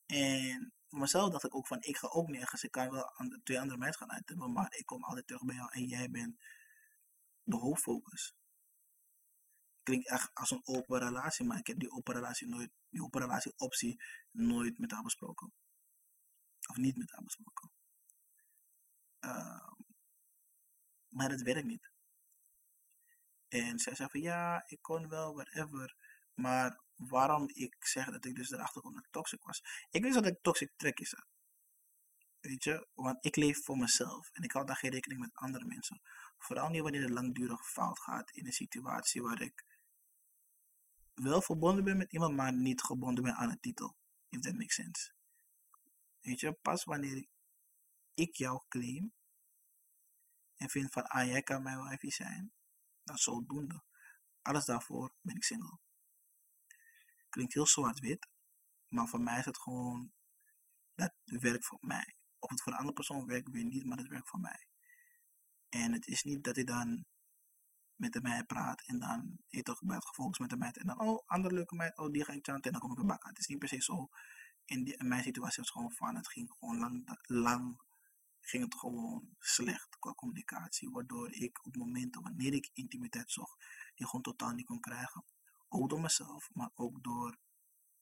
En 0.07 0.73
voor 0.89 0.99
mezelf 0.99 1.31
dacht 1.31 1.45
ik 1.45 1.55
ook 1.55 1.67
van, 1.67 1.83
ik 1.83 1.97
ga 1.97 2.09
ook 2.09 2.29
nergens. 2.29 2.65
Ik 2.65 2.71
kan 2.71 2.91
wel 2.91 3.17
aan 3.17 3.41
twee 3.45 3.61
andere 3.61 3.79
mensen 3.79 4.01
gaan 4.01 4.17
uittippen, 4.17 4.53
maar 4.53 4.75
ik 4.77 4.87
kom 4.87 5.05
altijd 5.05 5.27
terug 5.27 5.45
bij 5.45 5.55
jou 5.55 5.69
en 5.73 5.85
jij 5.85 6.11
bent 6.11 6.41
de 7.43 7.57
hoofdfocus 7.57 8.35
klinkt 9.91 10.09
echt 10.09 10.31
als 10.35 10.51
een 10.51 10.61
open 10.65 10.99
relatie, 10.99 11.47
maar 11.47 11.59
ik 11.59 11.67
heb 11.67 11.79
die 11.79 11.91
open 11.91 12.15
relatie 12.15 12.49
nooit, 12.49 12.71
die 12.89 13.03
open 13.03 13.21
relatie 13.21 13.53
optie 13.57 14.03
nooit 14.31 14.79
met 14.79 14.91
haar 14.91 15.03
besproken. 15.03 15.53
Of 16.69 16.77
niet 16.77 16.97
met 16.97 17.11
haar 17.11 17.23
besproken. 17.23 17.71
Uh, 19.21 19.73
maar 21.09 21.31
het 21.31 21.43
werkt 21.43 21.67
niet. 21.67 21.90
En 23.51 23.79
zij 23.79 23.95
zei 23.95 24.09
van 24.09 24.21
ja, 24.21 24.65
ik 24.67 24.83
kon 24.83 25.09
wel, 25.09 25.35
whatever. 25.35 25.95
Maar 26.35 26.81
waarom 26.97 27.49
ik 27.49 27.77
zeg 27.79 28.11
dat 28.11 28.25
ik 28.25 28.35
dus 28.35 28.51
erachter 28.51 28.83
kom 28.83 28.95
dat 28.95 29.05
ik 29.05 29.11
toxic 29.11 29.43
was. 29.43 29.63
Ik 29.91 30.03
wist 30.03 30.15
dat 30.15 30.27
ik 30.27 30.39
toxic 30.43 30.73
trekjes 30.77 31.11
had. 31.13 31.27
Weet 32.41 32.65
je, 32.65 32.89
want 32.95 33.25
ik 33.25 33.37
leef 33.37 33.65
voor 33.65 33.77
mezelf 33.77 34.31
en 34.33 34.43
ik 34.43 34.53
hou 34.53 34.67
daar 34.67 34.77
geen 34.77 34.91
rekening 34.91 35.21
met 35.21 35.35
andere 35.35 35.65
mensen. 35.65 36.01
Vooral 36.39 36.69
niet 36.69 36.83
wanneer 36.83 37.03
het 37.03 37.11
langdurig 37.11 37.71
fout 37.71 38.01
gaat 38.01 38.31
in 38.31 38.47
een 38.47 38.53
situatie 38.53 39.23
waar 39.23 39.41
ik 39.41 39.65
wel 41.15 41.43
verbonden 41.43 41.85
ben 41.85 41.97
met 41.97 42.13
iemand, 42.13 42.37
maar 42.37 42.53
niet 42.53 42.83
gebonden 42.83 43.25
ben 43.25 43.35
aan 43.35 43.51
een 43.51 43.61
titel. 43.61 43.97
If 44.29 44.41
that 44.41 44.55
makes 44.55 44.75
sense. 44.75 45.13
Weet 46.21 46.41
je, 46.41 46.53
pas 46.53 46.85
wanneer 46.85 47.27
ik 48.15 48.37
jou 48.37 48.63
claim 48.69 49.13
en 50.57 50.71
vind 50.71 50.93
van, 50.93 51.03
ah, 51.07 51.27
jij 51.27 51.43
kan 51.43 51.63
mijn 51.63 51.83
wifey 51.83 52.11
zijn, 52.11 52.53
dan 53.11 53.19
zodoende. 53.19 53.83
Alles 54.43 54.65
daarvoor 54.65 55.15
ben 55.21 55.37
ik 55.37 55.45
single. 55.45 55.79
Klinkt 57.29 57.55
heel 57.55 57.67
zwart-wit, 57.67 58.29
maar 58.89 59.09
voor 59.09 59.21
mij 59.21 59.39
is 59.39 59.45
het 59.45 59.59
gewoon, 59.59 60.13
dat 60.95 61.13
werkt 61.25 61.67
voor 61.67 61.79
mij. 61.81 62.15
Of 62.39 62.51
het 62.51 62.63
voor 62.63 62.73
een 62.73 62.79
andere 62.79 62.97
persoon 62.97 63.27
werkt, 63.27 63.51
weer 63.51 63.65
niet, 63.65 63.85
maar 63.85 63.99
het 63.99 64.09
werkt 64.09 64.29
voor 64.29 64.41
mij. 64.41 64.67
En 65.69 65.93
het 65.93 66.07
is 66.07 66.23
niet 66.23 66.45
dat 66.45 66.57
ik 66.57 66.67
dan 66.67 67.05
met 67.95 68.13
de 68.13 68.21
meid 68.21 68.47
praat 68.47 68.87
en 68.87 68.99
dan 68.99 69.39
je 69.47 69.63
toch 69.63 69.81
bij 69.83 69.97
het 69.97 70.07
gefocust 70.07 70.41
met 70.41 70.51
de 70.51 70.57
meid 70.57 70.79
en 70.79 70.87
dan, 70.87 71.01
oh, 71.01 71.27
andere 71.27 71.55
leuke 71.55 71.75
meid, 71.75 71.99
oh, 71.99 72.11
die 72.11 72.25
ga 72.25 72.33
ik 72.33 72.45
chanten 72.45 72.65
en 72.65 72.73
dan 72.73 72.81
kom 72.81 72.91
ik 72.91 72.97
weer 72.97 73.07
bak 73.07 73.25
aan. 73.25 73.31
Het 73.31 73.39
is 73.39 73.47
niet 73.47 73.59
per 73.59 73.69
se 73.69 73.83
zo. 73.83 74.09
In 74.65 74.95
mijn 74.99 75.23
situatie 75.23 75.33
was 75.43 75.57
het 75.57 75.71
gewoon 75.71 75.93
van, 75.93 76.17
het 76.17 76.29
ging 76.29 76.51
gewoon 76.59 76.79
lang, 76.79 77.19
lang 77.23 77.81
ging 78.51 78.65
het 78.65 78.75
gewoon 78.75 79.37
slecht 79.39 79.99
qua 79.99 80.15
communicatie. 80.15 80.91
Waardoor 80.91 81.33
ik 81.33 81.67
op 81.67 81.77
momenten 81.77 82.23
wanneer 82.23 82.53
ik 82.53 82.71
intimiteit 82.73 83.31
zocht, 83.31 83.65
die 83.95 84.07
gewoon 84.07 84.23
totaal 84.23 84.53
niet 84.53 84.67
kon 84.67 84.81
krijgen. 84.81 85.25
Ook 85.69 85.89
door 85.89 86.01
mezelf, 86.01 86.51
maar 86.53 86.71
ook 86.75 87.03
door 87.03 87.39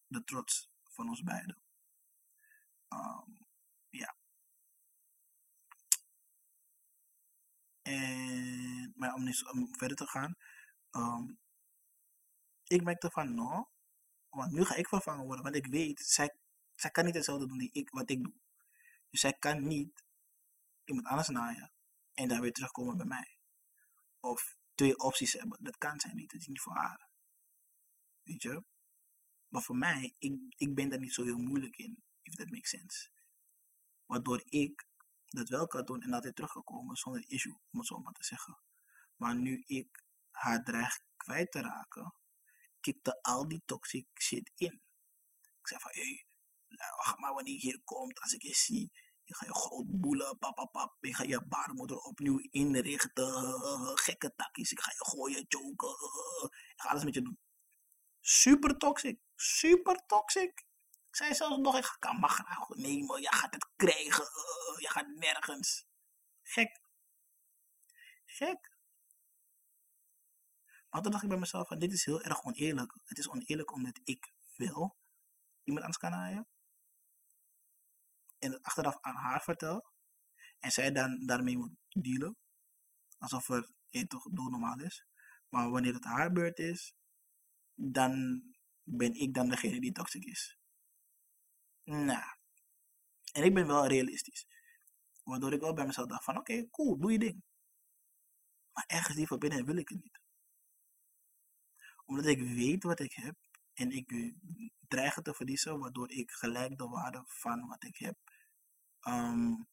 de 0.06 0.24
trots 0.24 0.70
van 0.82 1.08
ons 1.08 1.22
beiden. 1.22 1.62
Um, 2.88 3.46
ja. 3.90 4.16
En, 7.82 8.92
maar 8.96 9.14
om, 9.14 9.24
niet, 9.24 9.44
om 9.50 9.76
verder 9.76 9.96
te 9.96 10.06
gaan. 10.06 10.36
Um, 10.90 11.38
ik 12.64 12.82
merkte 12.82 13.10
van, 13.10 13.34
no, 13.34 13.70
want 14.28 14.52
nu 14.52 14.64
ga 14.64 14.74
ik 14.74 14.88
vervangen 14.88 15.24
worden. 15.24 15.44
Want 15.44 15.56
ik 15.56 15.66
weet, 15.66 16.00
zij, 16.00 16.36
zij 16.74 16.90
kan 16.90 17.04
niet 17.04 17.14
hetzelfde 17.14 17.46
doen 17.46 17.58
die 17.58 17.72
ik, 17.72 17.90
wat 17.90 18.10
ik 18.10 18.22
doe. 18.22 18.34
Dus 19.10 19.20
zij 19.20 19.32
kan 19.32 19.66
niet 19.66 20.06
iemand 20.88 21.06
anders 21.06 21.28
naaien 21.28 21.72
en 22.14 22.28
dan 22.28 22.40
weer 22.40 22.52
terugkomen 22.52 22.96
bij 22.96 23.06
mij. 23.06 23.38
Of 24.20 24.56
twee 24.74 24.98
opties 24.98 25.32
hebben. 25.32 25.64
Dat 25.64 25.78
kan 25.78 26.00
zij 26.00 26.12
niet. 26.12 26.30
Dat 26.30 26.40
is 26.40 26.46
niet 26.46 26.60
voor 26.60 26.76
haar. 26.76 27.08
Weet 28.22 28.42
je? 28.42 28.64
Maar 29.48 29.62
voor 29.62 29.76
mij, 29.76 30.14
ik, 30.18 30.54
ik 30.56 30.74
ben 30.74 30.88
daar 30.88 30.98
niet 30.98 31.14
zo 31.14 31.24
heel 31.24 31.38
moeilijk 31.38 31.76
in. 31.76 32.02
If 32.22 32.34
that 32.34 32.50
makes 32.50 32.70
sense. 32.70 33.10
Waardoor 34.06 34.42
ik 34.44 34.86
dat 35.26 35.48
wel 35.48 35.66
kan 35.66 35.84
doen 35.84 36.02
en 36.02 36.12
altijd 36.12 36.34
teruggekomen 36.34 36.96
zonder 36.96 37.24
issue, 37.26 37.58
om 37.70 37.78
het 37.78 37.88
zo 37.88 37.98
maar 37.98 38.12
te 38.12 38.24
zeggen. 38.24 38.58
Maar 39.16 39.36
nu 39.36 39.62
ik 39.66 40.02
haar 40.30 40.64
dreig 40.64 41.00
kwijt 41.16 41.50
te 41.50 41.60
raken, 41.60 42.14
kikte 42.80 43.22
al 43.22 43.48
die 43.48 43.62
toxic 43.64 44.06
shit 44.20 44.50
in. 44.54 44.82
Ik 45.60 45.68
zei 45.68 45.80
van, 45.80 45.90
hé, 45.94 46.00
hey, 46.00 46.26
nou, 46.68 47.20
maar 47.20 47.34
wanneer 47.34 47.52
je 47.54 47.60
hier 47.60 47.80
komt, 47.84 48.20
als 48.20 48.32
ik 48.32 48.42
je 48.42 48.54
zie, 48.54 48.92
je 49.28 49.34
gaat 49.34 49.48
je 49.48 49.54
groot 49.54 50.00
boelen, 50.00 50.38
pap, 50.38 50.96
Je 51.00 51.14
gaat 51.14 51.26
je 51.26 51.46
baarmoeder 51.46 51.98
opnieuw 51.98 52.38
inrichten. 52.50 53.98
Gekke 53.98 54.34
takjes. 54.36 54.72
Ik 54.72 54.80
ga 54.80 54.90
je 54.90 55.04
gooien, 55.04 55.44
choken. 55.48 55.88
Ik 56.74 56.80
ga 56.80 56.88
alles 56.88 57.04
met 57.04 57.14
je 57.14 57.22
doen. 57.22 57.38
Super 58.20 58.76
toxic. 58.76 59.20
Super 59.34 60.06
toxic. 60.06 60.66
Ik 61.08 61.16
zei 61.16 61.34
zelfs 61.34 61.56
nog, 61.56 61.78
ik 61.78 62.12
mag 62.18 62.34
graag 62.34 62.68
nemen. 62.68 63.20
Je 63.20 63.32
gaat 63.32 63.54
het 63.54 63.68
krijgen. 63.76 64.24
Je 64.78 64.88
gaat 64.88 65.08
nergens. 65.14 65.86
Gek. 66.42 66.80
Gek. 68.24 68.76
Maar 70.90 71.02
toen 71.02 71.10
dacht 71.10 71.22
ik 71.22 71.28
bij 71.28 71.38
mezelf, 71.38 71.68
van, 71.68 71.78
dit 71.78 71.92
is 71.92 72.04
heel 72.04 72.22
erg 72.22 72.44
oneerlijk. 72.44 72.98
Het 73.04 73.18
is 73.18 73.28
oneerlijk 73.28 73.72
omdat 73.72 74.00
ik 74.04 74.32
wil 74.56 74.96
iemand 75.62 75.84
anders 75.84 75.98
kan 75.98 76.10
naaien 76.10 76.48
en 78.38 78.52
het 78.52 78.62
achteraf 78.62 78.98
aan 79.00 79.14
haar 79.14 79.42
vertel. 79.42 79.92
En 80.58 80.70
zij 80.70 80.92
dan 80.92 81.26
daarmee 81.26 81.56
moet 81.56 81.76
dealen. 81.88 82.36
Alsof 83.18 83.46
het 83.46 83.72
een 83.90 84.06
toch 84.06 84.30
normaal 84.30 84.80
is. 84.80 85.06
Maar 85.48 85.70
wanneer 85.70 85.94
het 85.94 86.04
haar 86.04 86.32
beurt 86.32 86.58
is, 86.58 86.94
dan 87.74 88.42
ben 88.82 89.14
ik 89.14 89.34
dan 89.34 89.48
degene 89.48 89.80
die 89.80 89.92
toxic 89.92 90.24
is. 90.24 90.58
Nou. 91.84 92.36
En 93.32 93.42
ik 93.42 93.54
ben 93.54 93.66
wel 93.66 93.86
realistisch. 93.86 94.46
Waardoor 95.22 95.52
ik 95.52 95.60
wel 95.60 95.74
bij 95.74 95.86
mezelf 95.86 96.06
dacht 96.08 96.24
van 96.24 96.38
oké, 96.38 96.68
cool, 96.70 96.98
doe 96.98 97.12
je 97.12 97.18
ding. 97.18 97.42
Maar 98.72 98.84
ergens 98.86 99.16
die 99.16 99.26
van 99.26 99.38
binnen 99.38 99.64
wil 99.64 99.76
ik 99.76 99.88
het 99.88 100.02
niet. 100.02 100.20
Omdat 102.04 102.26
ik 102.26 102.38
weet 102.38 102.82
wat 102.82 103.00
ik 103.00 103.12
heb 103.12 103.47
en 103.78 103.90
ik 103.90 104.34
dreig 104.88 105.14
het 105.14 105.24
te 105.24 105.34
verliezen, 105.34 105.78
waardoor 105.78 106.10
ik 106.10 106.30
gelijk 106.30 106.78
de 106.78 106.88
waarde 106.88 107.22
van 107.26 107.66
wat 107.66 107.84
ik 107.84 107.96
heb 107.96 108.18
um, 109.02 109.68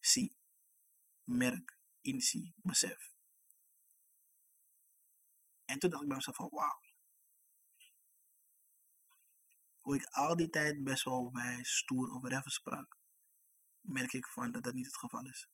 zie, 0.00 0.36
merk, 1.24 1.78
inzie, 2.00 2.54
besef. 2.56 3.12
En 5.64 5.78
toen 5.78 5.90
dacht 5.90 6.02
ik 6.02 6.08
bij 6.08 6.16
mezelf 6.16 6.36
van 6.36 6.48
wauw. 6.50 6.80
Hoe 9.80 9.96
ik 9.96 10.04
al 10.04 10.36
die 10.36 10.50
tijd 10.50 10.84
best 10.84 11.04
wel 11.04 11.30
bij 11.30 11.64
stoer 11.64 12.10
over 12.10 12.32
even 12.32 12.50
sprak, 12.50 12.96
merk 13.80 14.12
ik 14.12 14.26
van 14.26 14.52
dat 14.52 14.62
dat 14.62 14.74
niet 14.74 14.86
het 14.86 14.96
geval 14.96 15.26
is. 15.26 15.48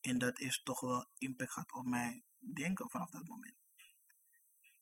En 0.00 0.18
dat 0.18 0.38
is 0.38 0.62
toch 0.62 0.80
wel 0.80 1.06
impact 1.18 1.52
gehad 1.52 1.72
op 1.72 1.84
mijn 1.84 2.24
denken 2.38 2.90
vanaf 2.90 3.10
dat 3.10 3.26
moment 3.26 3.63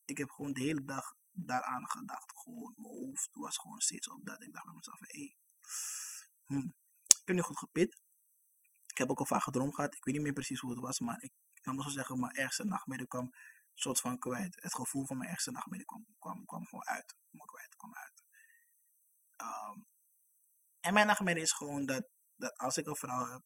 ik 0.05 0.19
heb 0.19 0.31
gewoon 0.31 0.53
de 0.53 0.61
hele 0.61 0.85
dag 0.85 1.15
daaraan 1.31 1.89
gedacht. 1.91 2.33
Gewoon, 2.35 2.75
mijn 2.77 2.95
hoofd 2.95 3.29
was 3.33 3.59
gewoon 3.59 3.81
steeds 3.81 4.09
op 4.09 4.25
dat. 4.25 4.43
Ik 4.43 4.53
dacht 4.53 4.65
bij 4.65 4.75
mezelf, 4.75 4.99
hé, 5.01 5.19
hey, 5.19 5.37
hm, 6.47 6.67
ik 7.07 7.23
heb 7.25 7.37
niet 7.37 7.45
goed 7.45 7.59
gepit. 7.59 8.01
Ik 8.87 8.99
heb 8.99 9.11
ook 9.11 9.19
al 9.19 9.27
vaak 9.27 9.43
gedroomd 9.43 9.75
gehad. 9.75 9.95
Ik 9.95 10.05
weet 10.05 10.15
niet 10.15 10.23
meer 10.23 10.33
precies 10.33 10.61
hoe 10.61 10.71
het 10.71 10.81
was, 10.81 11.01
maar 11.01 11.23
ik 11.23 11.33
kan 11.61 11.75
wel 11.75 11.85
zo 11.85 11.91
zeggen, 11.91 12.21
mijn 12.21 12.35
ergste 12.35 12.65
nachtmerrie 12.65 13.07
kwam 13.07 13.33
soort 13.75 14.01
van 14.01 14.19
kwijt. 14.19 14.63
Het 14.63 14.75
gevoel 14.75 15.07
van 15.07 15.17
mijn 15.17 15.31
ergste 15.31 15.51
nachtmerrie 15.51 15.87
kwam, 15.87 16.07
kwam, 16.19 16.45
kwam 16.45 16.67
gewoon 16.67 16.87
uit. 16.87 17.17
Kwam 17.31 17.47
kwijt, 17.47 17.77
kwam 17.77 17.95
uit. 17.95 18.25
Um, 19.37 19.87
en 20.81 20.95
mijn 20.95 21.07
nachtmerrie 21.07 21.43
is 21.43 21.53
gewoon 21.53 21.87
dat, 21.87 22.09
dat 22.37 22.59
als 22.59 22.77
ik 22.77 22.87
een 22.87 22.97
vrouw 22.97 23.27
heb, 23.27 23.43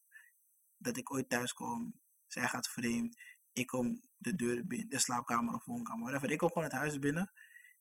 dat 0.76 0.96
ik 0.96 1.12
ooit 1.12 1.28
thuis 1.28 1.52
kom, 1.52 2.00
zij 2.26 2.48
gaat 2.48 2.68
vreemd, 2.68 3.16
ik 3.56 3.66
kom 3.66 4.02
de 4.16 4.34
deur 4.34 4.66
binnen, 4.66 4.88
de 4.88 4.98
slaapkamer 4.98 5.54
of 5.54 5.64
woonkamer, 5.64 6.02
whatever. 6.02 6.30
Ik 6.30 6.38
kom 6.38 6.48
gewoon 6.48 6.64
het 6.64 6.72
huis 6.72 6.98
binnen. 6.98 7.32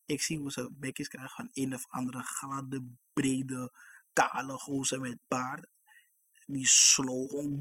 Ik 0.06 0.22
zie 0.22 0.38
hoe 0.38 0.52
ze 0.52 0.72
bekjes 0.72 1.08
krijgen 1.08 1.36
van 1.36 1.50
een 1.52 1.74
of 1.74 1.86
andere 1.88 2.24
gladde, 2.24 2.96
brede, 3.14 3.74
kale 4.14 4.58
gozer 4.58 5.00
met 5.00 5.20
baard. 5.28 5.68
Die 6.46 6.68
slow 6.68 7.30
gewoon 7.30 7.58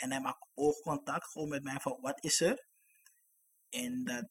en 0.00 0.10
hij 0.10 0.20
maakt 0.20 0.46
oogcontact 0.54 1.26
gewoon 1.26 1.48
met 1.48 1.62
mij 1.62 1.80
van 1.80 2.00
wat 2.00 2.24
is 2.24 2.40
er? 2.40 2.66
En 3.68 4.04
dat 4.04 4.28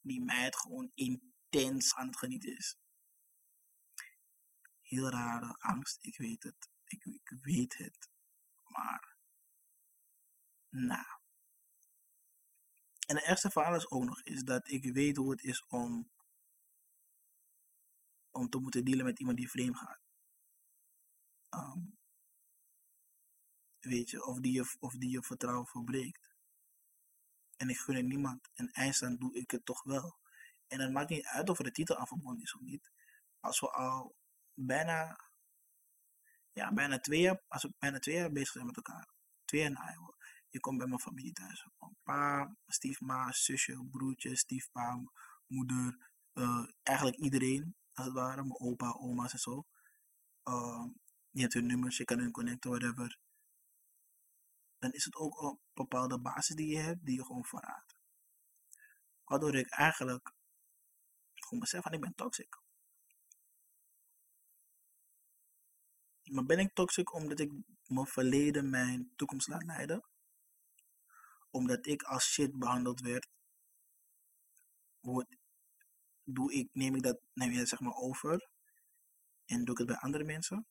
die 0.00 0.22
meid 0.22 0.56
gewoon 0.56 0.90
intens 0.94 1.94
aan 1.94 2.06
het 2.06 2.18
genieten 2.18 2.56
is. 2.56 2.76
Heel 4.80 5.10
rare 5.10 5.56
angst, 5.58 5.98
ik 6.00 6.16
weet 6.16 6.42
het. 6.42 6.68
Ik, 6.84 7.04
ik 7.04 7.38
weet 7.42 7.76
het. 7.76 8.08
Maar, 8.64 9.16
nou. 10.68 11.15
En 13.06 13.16
het 13.16 13.24
ergste 13.24 13.50
verhaal 13.50 13.74
is 13.74 13.90
ook 13.90 14.04
nog 14.04 14.22
is 14.22 14.42
dat 14.42 14.70
ik 14.70 14.92
weet 14.92 15.16
hoe 15.16 15.30
het 15.30 15.42
is 15.42 15.66
om, 15.66 16.10
om 18.30 18.48
te 18.48 18.58
moeten 18.58 18.84
dealen 18.84 19.04
met 19.04 19.18
iemand 19.18 19.36
die 19.36 19.50
vreemd 19.50 19.78
gaat. 19.78 20.00
Um, 21.50 21.96
weet 23.80 24.10
je, 24.10 24.24
of 24.24 24.40
die 24.40 24.52
je, 24.52 24.76
of 24.78 24.92
die 24.92 25.10
je 25.10 25.22
vertrouwen 25.22 25.66
verbreekt. 25.66 26.34
En 27.56 27.68
ik 27.68 27.78
gun 27.78 27.94
het 27.94 28.06
niemand. 28.06 28.48
En 28.54 28.70
eindstand 28.72 29.20
doe 29.20 29.34
ik 29.34 29.50
het 29.50 29.64
toch 29.64 29.82
wel. 29.82 30.18
En 30.66 30.80
het 30.80 30.92
maakt 30.92 31.10
niet 31.10 31.26
uit 31.26 31.48
of 31.48 31.58
er 31.58 31.64
de 31.64 31.70
titel 31.70 31.96
aan 31.96 32.06
verbonden 32.06 32.42
is 32.42 32.54
of 32.54 32.60
niet. 32.60 32.90
Als 33.40 33.60
we 33.60 33.70
al 33.70 34.16
bijna, 34.54 35.20
ja, 36.52 36.72
bijna 36.72 36.98
twee 36.98 37.20
jaar, 37.20 37.42
als 37.48 37.62
we 37.62 37.74
bijna 37.78 37.98
twee 37.98 38.14
jaar 38.14 38.32
bezig 38.32 38.52
zijn 38.52 38.66
met 38.66 38.76
elkaar. 38.76 39.08
Twee 39.44 39.60
jaar 39.60 39.70
na, 39.70 40.14
je 40.56 40.62
komt 40.62 40.78
bij 40.78 40.86
mijn 40.86 41.00
familie 41.00 41.32
thuis. 41.32 41.66
Pa, 42.02 42.56
stiefma, 42.66 43.32
zusje, 43.32 43.86
broertje, 43.90 44.36
stiefpa, 44.36 45.02
moeder. 45.46 46.10
Uh, 46.34 46.66
eigenlijk 46.82 47.16
iedereen, 47.16 47.76
als 47.92 48.06
het 48.06 48.14
ware. 48.14 48.42
Mijn 48.42 48.60
opa, 48.60 48.90
oma's 48.92 49.32
en 49.32 49.38
zo. 49.38 49.66
Uh, 50.44 50.84
je 51.30 51.40
hebt 51.40 51.52
hun 51.52 51.66
nummers, 51.66 51.96
je 51.96 52.04
kan 52.04 52.18
hun 52.18 52.30
connecten, 52.30 52.70
whatever. 52.70 53.18
Dan 54.78 54.92
is 54.92 55.04
het 55.04 55.14
ook 55.14 55.42
een 55.42 55.58
bepaalde 55.74 56.20
basis 56.20 56.56
die 56.56 56.68
je 56.68 56.78
hebt, 56.78 57.04
die 57.04 57.16
je 57.16 57.24
gewoon 57.24 57.44
verraadt. 57.44 57.96
Waardoor 59.24 59.54
ik 59.54 59.70
eigenlijk 59.70 60.32
gewoon 61.34 61.60
besef 61.60 61.82
van 61.82 61.92
ik 61.92 62.00
ben 62.00 62.14
toxic. 62.14 62.58
Maar 66.22 66.44
ben 66.44 66.58
ik 66.58 66.74
toxic 66.74 67.12
omdat 67.12 67.40
ik 67.40 67.52
mijn 67.86 68.06
verleden 68.06 68.70
mijn 68.70 69.12
toekomst 69.16 69.48
laat 69.48 69.62
leiden. 69.62 70.04
Omdat 71.56 71.86
ik 71.86 72.02
als 72.02 72.24
shit 72.24 72.58
behandeld 72.58 73.00
werd, 73.00 73.28
word, 75.00 75.36
doe 76.24 76.52
ik, 76.52 76.68
neem 76.72 76.94
ik 76.94 77.02
dat 77.02 77.20
neem 77.32 77.50
je 77.50 77.66
zeg 77.66 77.80
maar 77.80 77.94
over 77.94 78.48
en 79.44 79.64
doe 79.64 79.72
ik 79.72 79.78
het 79.78 79.86
bij 79.86 79.96
andere 79.96 80.24
mensen 80.24 80.66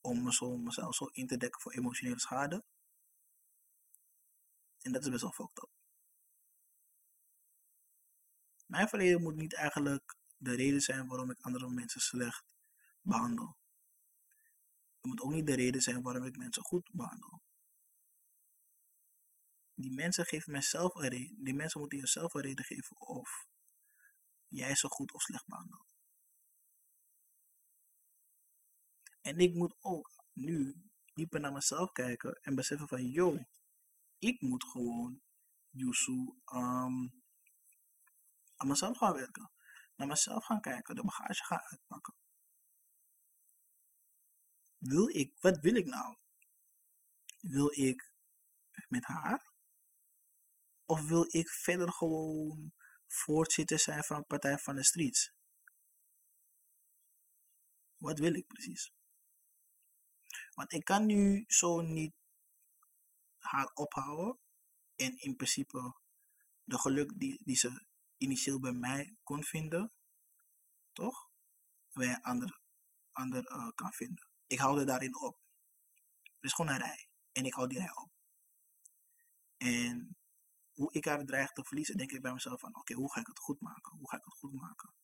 om 0.00 0.22
mezelf 0.62 0.94
zo 0.94 1.04
in 1.04 1.26
te 1.26 1.36
dekken 1.36 1.60
voor 1.60 1.72
emotionele 1.72 2.20
schade. 2.20 2.64
En 4.80 4.92
dat 4.92 5.02
is 5.02 5.10
best 5.10 5.22
wel 5.22 5.32
fucked 5.32 5.62
up. 5.62 5.70
Mijn 8.66 8.88
verleden 8.88 9.22
moet 9.22 9.36
niet 9.36 9.54
eigenlijk 9.54 10.16
de 10.36 10.54
reden 10.54 10.80
zijn 10.80 11.06
waarom 11.06 11.30
ik 11.30 11.40
andere 11.40 11.68
mensen 11.70 12.00
slecht 12.00 12.44
behandel. 13.00 13.56
Het 14.96 15.04
moet 15.04 15.20
ook 15.20 15.32
niet 15.32 15.46
de 15.46 15.54
reden 15.54 15.82
zijn 15.82 16.02
waarom 16.02 16.24
ik 16.24 16.36
mensen 16.36 16.62
goed 16.62 16.90
behandel. 16.92 17.45
Die 19.78 19.94
mensen 19.94 20.24
geven 20.24 20.52
mijzelf 20.52 20.94
een 20.94 21.08
reden. 21.08 21.44
Die 21.44 21.54
mensen 21.54 21.80
moeten 21.80 21.98
jezelf 21.98 22.34
een 22.34 22.40
reden 22.40 22.64
geven 22.64 23.00
of 23.00 23.46
jij 24.48 24.74
ze 24.74 24.88
goed 24.88 25.12
of 25.12 25.22
slecht 25.22 25.46
behandelt. 25.46 25.94
En 29.20 29.38
ik 29.38 29.54
moet 29.54 29.76
ook 29.80 30.24
nu 30.32 30.74
dieper 31.14 31.40
naar 31.40 31.52
mezelf 31.52 31.92
kijken 31.92 32.32
en 32.42 32.54
beseffen 32.54 32.88
van, 32.88 33.06
yo, 33.06 33.38
ik 34.18 34.40
moet 34.40 34.64
gewoon 34.64 35.20
Yusu 35.70 36.12
um, 36.52 37.22
aan 38.56 38.68
mezelf 38.68 38.96
gaan 38.96 39.12
werken. 39.12 39.50
Naar 39.94 40.06
mezelf 40.06 40.44
gaan 40.44 40.60
kijken, 40.60 40.94
de 40.94 41.02
bagage 41.02 41.44
gaan 41.44 41.60
uitpakken. 41.60 42.14
Wil 44.78 45.08
ik, 45.08 45.36
wat 45.40 45.60
wil 45.60 45.74
ik 45.74 45.86
nou? 45.86 46.16
Wil 47.40 47.72
ik 47.72 48.12
met 48.88 49.04
haar? 49.04 49.54
Of 50.86 51.06
wil 51.08 51.24
ik 51.28 51.48
verder 51.48 51.92
gewoon 51.92 52.72
voorzitter 53.06 53.78
zijn 53.78 54.04
van 54.04 54.26
Partij 54.26 54.58
van 54.58 54.74
de 54.74 54.84
Streets? 54.84 55.32
Wat 57.96 58.18
wil 58.18 58.34
ik 58.34 58.46
precies? 58.46 58.92
Want 60.54 60.72
ik 60.72 60.84
kan 60.84 61.06
nu 61.06 61.44
zo 61.46 61.80
niet 61.80 62.14
haar 63.38 63.70
ophouden 63.74 64.38
en 64.96 65.18
in 65.18 65.36
principe 65.36 65.94
de 66.64 66.78
geluk 66.78 67.18
die, 67.18 67.40
die 67.44 67.56
ze 67.56 67.86
initieel 68.16 68.60
bij 68.60 68.72
mij 68.72 69.16
kon 69.22 69.44
vinden, 69.44 69.92
toch? 70.92 71.30
Bij 71.92 72.08
een 72.08 72.22
ander, 72.22 72.60
ander 73.12 73.50
uh, 73.50 73.68
kan 73.74 73.92
vinden. 73.92 74.28
Ik 74.46 74.58
hou 74.58 74.80
er 74.80 74.86
daarin 74.86 75.16
op. 75.16 75.40
Het 76.22 76.44
is 76.44 76.52
gewoon 76.52 76.70
een 76.70 76.78
rij. 76.78 77.08
En 77.32 77.44
ik 77.44 77.54
hou 77.54 77.68
die 77.68 77.78
rij 77.78 77.96
op. 77.96 78.15
Hoe 80.76 80.92
ik 80.92 81.04
haar 81.04 81.24
dreig 81.24 81.52
te 81.52 81.64
verliezen, 81.64 81.96
denk 81.96 82.12
ik 82.12 82.22
bij 82.22 82.32
mezelf 82.32 82.60
van, 82.60 82.76
oké, 82.76 82.94
hoe 82.94 83.12
ga 83.12 83.20
ik 83.20 83.26
het 83.26 83.38
goed 83.38 83.60
maken? 83.60 83.96
Hoe 83.96 84.08
ga 84.08 84.16
ik 84.16 84.24
het 84.24 84.34
goed 84.34 84.52
maken? 84.52 84.94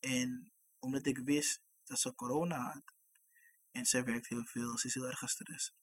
En 0.00 0.52
omdat 0.78 1.06
ik 1.06 1.18
wist 1.18 1.62
dat 1.84 1.98
ze 1.98 2.14
corona 2.14 2.58
had, 2.72 2.94
en 3.70 3.86
ze 3.86 4.02
werkt 4.02 4.28
heel 4.28 4.44
veel, 4.44 4.78
ze 4.78 4.86
is 4.86 4.94
heel 4.94 5.06
erg 5.06 5.18
gestrest, 5.18 5.74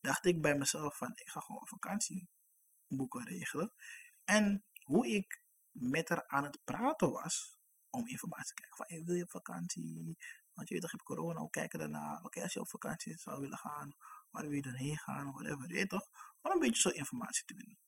dacht 0.00 0.24
ik 0.24 0.42
bij 0.42 0.54
mezelf 0.54 0.96
van, 0.96 1.12
ik 1.14 1.28
ga 1.28 1.40
gewoon 1.40 1.66
vakantie 1.66 2.28
boeken 2.86 3.24
regelen. 3.24 3.72
En 4.24 4.64
hoe 4.84 5.08
ik 5.08 5.42
met 5.70 6.08
haar 6.08 6.26
aan 6.26 6.44
het 6.44 6.64
praten 6.64 7.10
was, 7.10 7.58
om 7.90 8.06
informatie 8.06 8.54
te 8.54 8.62
krijgen 8.62 8.76
van, 8.76 9.04
wil 9.04 9.14
je 9.14 9.22
op 9.22 9.30
vakantie? 9.30 10.18
Want 10.54 10.68
je 10.68 10.74
weet 10.74 10.82
toch, 10.82 10.90
je 10.90 10.96
hebt 10.96 11.08
corona, 11.08 11.40
hoe 11.40 11.50
kijken 11.50 11.78
daarna? 11.78 12.20
Oké, 12.22 12.42
als 12.42 12.52
je 12.52 12.60
op 12.60 12.68
vakantie 12.68 13.18
zou 13.18 13.40
willen 13.40 13.58
gaan, 13.58 13.94
waar 14.30 14.42
wil 14.42 14.52
je 14.52 14.62
dan 14.62 14.74
heen 14.74 14.98
gaan? 14.98 15.32
Whatever, 15.32 15.66
weet 15.66 15.78
je 15.78 15.86
toch? 15.86 16.08
Om 16.40 16.50
een 16.50 16.58
beetje 16.58 16.80
zo 16.80 16.88
informatie 16.88 17.44
te 17.44 17.54
winnen. 17.54 17.78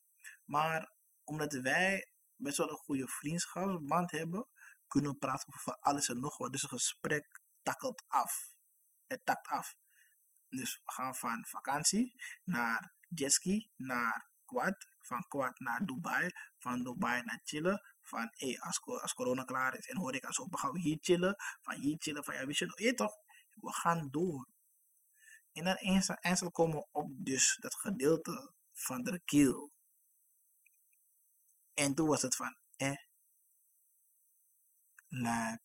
Maar 0.44 0.92
omdat 1.24 1.52
wij 1.52 2.08
best 2.36 2.56
wel 2.56 2.70
een 2.70 2.76
goede 2.76 3.08
vriendschapsband 3.08 4.10
hebben, 4.10 4.46
kunnen 4.86 5.10
we 5.10 5.16
praten 5.16 5.54
over 5.54 5.76
alles 5.80 6.08
en 6.08 6.20
nog 6.20 6.38
wat. 6.38 6.52
Dus 6.52 6.62
een 6.62 6.68
gesprek 6.68 7.40
takkelt 7.62 8.02
af. 8.06 8.54
Het 9.06 9.20
takt 9.24 9.48
af. 9.48 9.74
Dus 10.48 10.80
we 10.84 10.92
gaan 10.92 11.14
van 11.14 11.44
vakantie 11.48 12.14
naar 12.44 12.92
jetski, 13.08 13.70
naar 13.76 14.30
quad, 14.44 14.88
van 15.00 15.24
quad 15.28 15.58
naar 15.58 15.86
Dubai, 15.86 16.30
van 16.58 16.82
Dubai 16.82 17.22
naar 17.22 17.40
chillen, 17.44 17.82
van 18.02 18.28
hey, 18.30 18.60
als, 18.60 19.14
corona 19.14 19.44
klaar 19.44 19.78
is 19.78 19.88
en 19.88 19.96
hoor 19.96 20.14
ik 20.14 20.24
als 20.24 20.38
op, 20.38 20.54
gaan 20.54 20.72
we 20.72 20.80
hier 20.80 20.98
chillen, 21.00 21.34
van 21.60 21.74
hier 21.74 21.96
chillen, 21.98 22.24
van 22.24 22.34
ja, 22.34 22.46
weet 22.46 22.58
je, 22.58 22.72
je 22.74 22.94
toch, 22.94 23.14
we 23.54 23.72
gaan 23.72 24.08
door. 24.10 24.48
En 25.52 25.64
dan 25.64 25.74
eens, 25.74 26.42
komen 26.50 26.76
we 26.76 26.86
op 26.90 27.10
dus 27.10 27.56
dat 27.60 27.74
gedeelte 27.74 28.52
van 28.72 29.02
de 29.02 29.20
kill. 29.24 29.70
En 31.74 31.94
toen 31.94 32.08
was 32.08 32.22
het 32.22 32.36
van, 32.36 32.56
eh, 32.76 32.96
laat. 35.08 35.60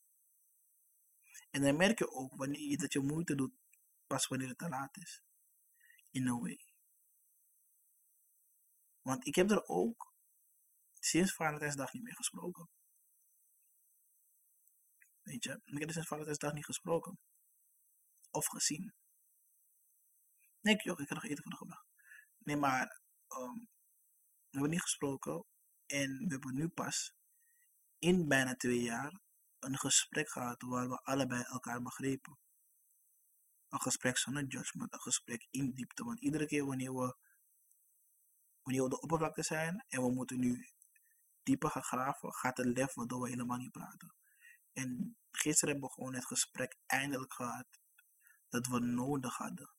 En 1.49 1.61
dan 1.61 1.77
merk 1.77 1.99
je 1.99 2.11
ook 2.11 2.35
wanneer 2.35 2.69
je, 2.69 2.77
dat 2.77 2.93
je 2.93 2.99
moeite 2.99 3.35
doet, 3.35 3.53
pas 4.07 4.27
wanneer 4.27 4.47
het 4.47 4.57
te 4.57 4.69
laat 4.69 4.97
is. 4.97 5.21
In 6.09 6.27
a 6.27 6.39
way. 6.39 6.65
Want 9.01 9.25
ik 9.27 9.35
heb 9.35 9.51
er 9.51 9.67
ook 9.67 10.13
sinds 10.99 11.33
Valentijnsdag 11.33 11.93
niet 11.93 12.03
meer 12.03 12.15
gesproken. 12.15 12.69
Weet 15.21 15.43
je, 15.43 15.61
ik 15.63 15.79
heb 15.79 15.87
er 15.87 15.93
sinds 15.93 16.07
Valentijnsdag 16.07 16.53
niet 16.53 16.65
gesproken. 16.65 17.19
Of 18.29 18.45
gezien. 18.45 18.93
Nee, 20.61 20.75
joh, 20.75 20.99
ik 20.99 21.09
heb 21.09 21.17
nog 21.17 21.23
eten 21.23 21.43
voor 21.43 21.51
de 21.51 21.57
gebracht. 21.57 21.87
Nee, 22.37 22.55
maar 22.55 23.01
um, 23.27 23.67
we 24.49 24.49
hebben 24.49 24.69
niet 24.69 24.81
gesproken. 24.81 25.45
En 25.87 26.17
we 26.17 26.25
hebben 26.27 26.53
nu 26.53 26.67
pas 26.67 27.13
in 27.99 28.27
bijna 28.27 28.55
twee 28.55 28.81
jaar 28.81 29.19
een 29.59 29.77
gesprek 29.77 30.29
gehad 30.29 30.61
waar 30.61 30.89
we 30.89 31.03
allebei 31.03 31.43
elkaar 31.43 31.81
begrepen. 31.81 32.37
Een 33.69 33.81
gesprek 33.81 34.17
zonder 34.17 34.45
judgment, 34.45 34.93
een 34.93 34.99
gesprek 34.99 35.47
in 35.49 35.73
diepte. 35.73 36.03
Want 36.03 36.19
iedere 36.19 36.45
keer 36.45 36.65
wanneer 36.65 36.93
we, 36.93 37.15
wanneer 38.61 38.81
we 38.81 38.87
op 38.87 38.89
de 38.89 39.01
oppervlakte 39.01 39.43
zijn 39.43 39.85
en 39.87 40.01
we 40.01 40.11
moeten 40.11 40.39
nu 40.39 40.69
dieper 41.43 41.69
gaan 41.69 41.83
graven, 41.83 42.33
gaat 42.33 42.57
het 42.57 42.65
lef 42.65 42.93
waardoor 42.93 43.21
we 43.21 43.29
helemaal 43.29 43.57
niet 43.57 43.71
praten. 43.71 44.15
En 44.73 45.17
gisteren 45.31 45.69
hebben 45.69 45.89
we 45.89 45.95
gewoon 45.95 46.13
het 46.13 46.25
gesprek 46.25 46.75
eindelijk 46.85 47.33
gehad 47.33 47.67
dat 48.49 48.67
we 48.67 48.79
nodig 48.79 49.37
hadden. 49.37 49.71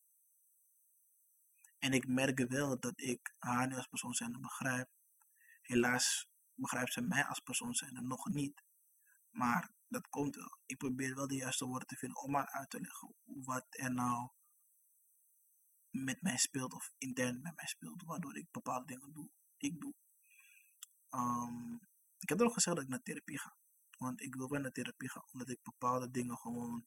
En 1.78 1.92
ik 1.92 2.08
merk 2.08 2.48
wel 2.48 2.80
dat 2.80 3.00
ik 3.00 3.34
haar 3.38 3.68
nu 3.68 3.74
als 3.76 3.86
persoon 3.86 4.14
zijn 4.14 4.40
begrijp. 4.40 4.88
Helaas 5.68 6.28
begrijpt 6.54 6.92
ze 6.92 7.00
mij 7.00 7.24
als 7.24 7.40
persoon 7.40 7.74
zijn 7.74 8.06
nog 8.06 8.28
niet. 8.28 8.62
Maar 9.30 9.70
dat 9.88 10.08
komt 10.08 10.34
wel. 10.34 10.58
Ik 10.66 10.78
probeer 10.78 11.14
wel 11.14 11.26
de 11.26 11.34
juiste 11.34 11.66
woorden 11.66 11.88
te 11.88 11.96
vinden 11.96 12.22
om 12.22 12.34
haar 12.34 12.48
uit 12.48 12.70
te 12.70 12.80
leggen 12.80 13.14
wat 13.24 13.66
er 13.68 13.92
nou 13.92 14.30
met 15.90 16.22
mij 16.22 16.36
speelt 16.36 16.72
of 16.72 16.92
intern 16.98 17.40
met 17.42 17.56
mij 17.56 17.66
speelt, 17.66 18.02
waardoor 18.02 18.36
ik 18.36 18.50
bepaalde 18.50 18.86
dingen 18.86 19.12
doe. 19.12 19.30
Ik 19.56 19.80
doe. 19.80 19.94
Um, 21.10 21.80
ik 22.18 22.28
heb 22.28 22.40
er 22.40 22.46
ook 22.46 22.52
gezegd 22.52 22.76
dat 22.76 22.84
ik 22.84 22.90
naar 22.90 23.02
therapie 23.02 23.38
ga. 23.38 23.56
Want 23.98 24.20
ik 24.20 24.34
wil 24.34 24.48
wel 24.48 24.60
naar 24.60 24.72
therapie 24.72 25.10
gaan, 25.10 25.28
omdat 25.32 25.48
ik 25.48 25.62
bepaalde 25.62 26.10
dingen 26.10 26.36
gewoon 26.36 26.86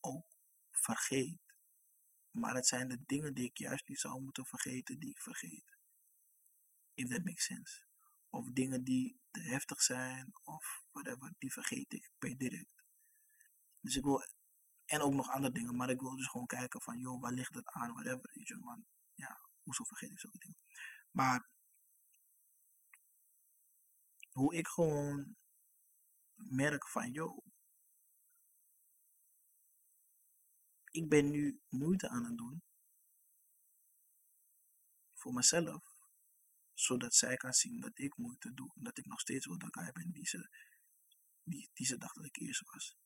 ook 0.00 0.26
vergeet. 0.70 1.56
Maar 2.30 2.54
het 2.54 2.66
zijn 2.66 2.88
de 2.88 3.02
dingen 3.06 3.34
die 3.34 3.44
ik 3.44 3.58
juist 3.58 3.88
niet 3.88 4.00
zou 4.00 4.20
moeten 4.20 4.46
vergeten, 4.46 4.98
die 4.98 5.10
ik 5.10 5.20
vergeet. 5.20 5.73
If 6.94 7.08
that 7.08 7.24
makes 7.24 7.44
sense. 7.44 7.82
Of 8.30 8.50
dingen 8.52 8.84
die 8.84 9.20
te 9.30 9.40
heftig 9.40 9.82
zijn, 9.82 10.30
of 10.42 10.84
whatever, 10.90 11.34
die 11.38 11.52
vergeet 11.52 11.92
ik 11.92 12.10
per 12.18 12.36
direct. 12.36 12.84
Dus 13.80 13.96
ik 13.96 14.02
wil, 14.04 14.22
en 14.84 15.00
ook 15.00 15.12
nog 15.12 15.30
andere 15.30 15.52
dingen, 15.52 15.76
maar 15.76 15.90
ik 15.90 16.00
wil 16.00 16.16
dus 16.16 16.26
gewoon 16.26 16.46
kijken 16.46 16.80
van, 16.80 16.98
joh, 16.98 17.20
waar 17.20 17.32
ligt 17.32 17.54
het 17.54 17.68
aan, 17.68 17.92
whatever, 17.92 18.30
je, 18.32 18.56
man. 18.56 18.86
Ja, 19.14 19.40
hoezo 19.62 19.84
vergeet 19.84 20.10
ik 20.10 20.20
zulke 20.20 20.38
dingen. 20.38 20.58
Maar, 21.10 21.48
hoe 24.30 24.54
ik 24.54 24.68
gewoon 24.68 25.36
merk 26.34 26.88
van, 26.88 27.10
joh, 27.10 27.46
ik 30.90 31.08
ben 31.08 31.30
nu 31.30 31.60
moeite 31.68 32.08
aan 32.08 32.24
het 32.24 32.36
doen 32.36 32.62
voor 35.14 35.32
mezelf, 35.32 35.93
zodat 36.74 37.14
zij 37.14 37.36
kan 37.36 37.52
zien 37.52 37.80
dat 37.80 37.98
ik 37.98 38.16
moeite 38.16 38.54
doe, 38.54 38.72
dat 38.74 38.98
ik 38.98 39.06
nog 39.06 39.20
steeds 39.20 39.46
guy 39.46 39.92
ben 39.92 40.10
die 40.10 40.26
ze, 40.26 40.48
die, 41.42 41.70
die 41.72 41.86
ze 41.86 41.96
dacht 41.96 42.14
dat 42.14 42.24
ik 42.24 42.36
eerst 42.36 42.70
was. 42.70 42.96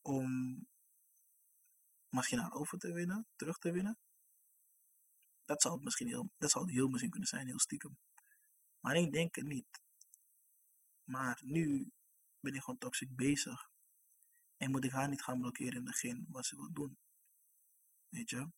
Om 0.00 0.66
misschien 2.08 2.38
haar 2.38 2.52
over 2.52 2.78
te 2.78 2.92
winnen, 2.92 3.26
terug 3.36 3.58
te 3.58 3.72
winnen. 3.72 3.98
Dat 5.44 5.62
zou 5.62 5.74
het 5.74 5.84
misschien 5.84 6.06
heel, 6.06 6.30
dat 6.38 6.50
zou 6.50 6.64
het 6.64 6.74
heel 6.74 6.88
misschien 6.88 7.10
kunnen 7.10 7.28
zijn, 7.28 7.46
heel 7.46 7.60
stiekem. 7.60 7.98
Maar 8.80 8.96
ik 8.96 9.12
denk 9.12 9.34
het 9.34 9.46
niet. 9.46 9.80
Maar 11.04 11.40
nu 11.44 11.92
ben 12.40 12.54
ik 12.54 12.60
gewoon 12.60 12.78
toxic 12.78 13.16
bezig 13.16 13.70
en 14.56 14.70
moet 14.70 14.84
ik 14.84 14.90
haar 14.90 15.08
niet 15.08 15.22
gaan 15.22 15.38
blokkeren 15.38 15.74
in 15.74 15.84
begin 15.84 16.26
wat 16.28 16.46
ze 16.46 16.56
wil 16.56 16.72
doen. 16.72 16.98
Weet 18.08 18.30
je? 18.30 18.50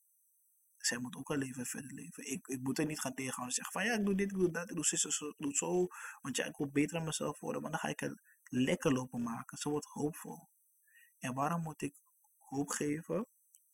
Zij 0.79 0.99
moet 0.99 1.17
ook 1.17 1.31
een 1.31 1.39
leven 1.39 1.67
verder 1.67 1.93
leven. 1.93 2.31
Ik, 2.31 2.47
ik 2.47 2.61
moet 2.61 2.79
er 2.79 2.87
niet 2.87 3.01
gaan 3.01 3.15
tegenhouden 3.15 3.57
en 3.57 3.65
zeggen 3.65 3.81
van 3.81 3.85
ja, 3.85 3.99
ik 3.99 4.05
doe 4.05 4.15
dit, 4.15 4.31
ik 4.31 4.39
doe 4.39 4.51
dat, 4.51 4.71
ik 4.71 4.75
doe 4.75 4.85
zo, 4.85 5.29
ik 5.29 5.35
doe 5.39 5.55
zo. 5.55 5.87
Want 6.21 6.37
ja, 6.37 6.45
ik 6.45 6.57
wil 6.57 6.71
beter 6.71 6.97
aan 6.99 7.05
mezelf 7.05 7.41
worden. 7.41 7.63
Maar 7.63 7.71
dan 7.71 7.81
ga 7.81 7.89
ik 7.89 8.01
het 8.01 8.21
lekker 8.45 8.93
lopen 8.93 9.23
maken. 9.23 9.59
Ze 9.59 9.69
wordt 9.69 9.87
hoopvol. 9.87 10.49
En 11.19 11.35
waarom 11.35 11.63
moet 11.63 11.83
ik 11.83 11.95
hoop 12.39 12.71
geven 12.71 13.27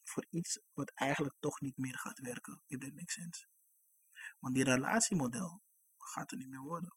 voor 0.03 0.27
iets 0.31 0.61
wat 0.73 0.90
eigenlijk 0.95 1.35
toch 1.40 1.61
niet 1.61 1.77
meer 1.77 1.99
gaat 1.99 2.19
werken? 2.19 2.62
If 2.67 2.79
that 2.79 2.95
makes 2.95 3.14
sense. 3.14 3.47
Want 4.38 4.55
die 4.55 4.64
relatiemodel 4.64 5.62
gaat 5.99 6.31
er 6.31 6.37
niet 6.37 6.49
meer 6.49 6.61
worden. 6.62 6.95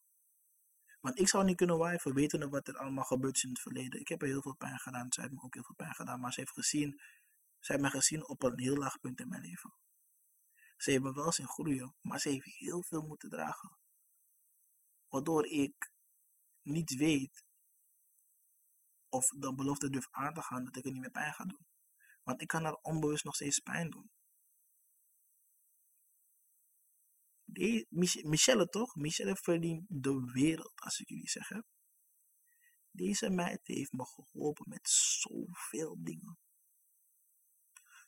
Want 1.00 1.18
ik 1.18 1.28
zou 1.28 1.44
niet 1.44 1.56
kunnen 1.56 1.78
wijven, 1.78 2.14
wetende 2.14 2.48
wat 2.48 2.68
er 2.68 2.76
allemaal 2.76 3.04
gebeurd 3.04 3.36
is 3.36 3.42
in 3.42 3.48
het 3.48 3.60
verleden. 3.60 4.00
Ik 4.00 4.08
heb 4.08 4.22
er 4.22 4.28
heel 4.28 4.42
veel 4.42 4.56
pijn 4.56 4.78
gedaan, 4.78 5.06
zij 5.12 5.22
heeft 5.22 5.34
me 5.36 5.42
ook 5.42 5.54
heel 5.54 5.64
veel 5.64 5.74
pijn 5.74 5.94
gedaan. 5.94 6.20
Maar 6.20 6.32
ze 6.32 6.40
heeft 6.40 6.52
gezien, 6.52 7.00
zij 7.60 7.76
heeft 7.76 7.80
mij 7.80 7.90
gezien 7.90 8.28
op 8.28 8.42
een 8.42 8.58
heel 8.58 8.76
laag 8.76 9.00
punt 9.00 9.20
in 9.20 9.28
mijn 9.28 9.42
leven. 9.42 9.74
Ze 10.78 10.90
heeft 10.90 11.02
me 11.02 11.12
wel 11.12 11.32
zien 11.32 11.48
groeien, 11.48 11.94
maar 12.00 12.20
ze 12.20 12.28
heeft 12.28 12.44
heel 12.44 12.82
veel 12.82 13.02
moeten 13.02 13.28
dragen. 13.30 13.78
Waardoor 15.08 15.46
ik 15.46 15.92
niet 16.62 16.94
weet 16.94 17.44
of 19.08 19.28
de 19.28 19.54
belofte 19.54 19.90
durf 19.90 20.08
aan 20.10 20.34
te 20.34 20.42
gaan 20.42 20.64
dat 20.64 20.76
ik 20.76 20.84
er 20.84 20.92
niet 20.92 21.00
meer 21.00 21.10
pijn 21.10 21.32
ga 21.32 21.44
doen. 21.44 21.66
Want 22.22 22.40
ik 22.40 22.46
kan 22.48 22.64
haar 22.64 22.78
onbewust 22.82 23.24
nog 23.24 23.34
steeds 23.34 23.58
pijn 23.58 23.90
doen. 23.90 24.10
Die, 27.44 27.86
Michelle 28.22 28.68
toch? 28.68 28.94
Michelle 28.94 29.36
verdient 29.36 29.84
de 29.88 30.30
wereld, 30.32 30.80
als 30.80 31.00
ik 31.00 31.08
jullie 31.08 31.28
zeg. 31.28 31.50
Deze 32.90 33.30
meid 33.30 33.66
heeft 33.66 33.92
me 33.92 34.06
geholpen 34.06 34.68
met 34.68 34.88
zoveel 34.88 35.96
dingen. 35.98 36.38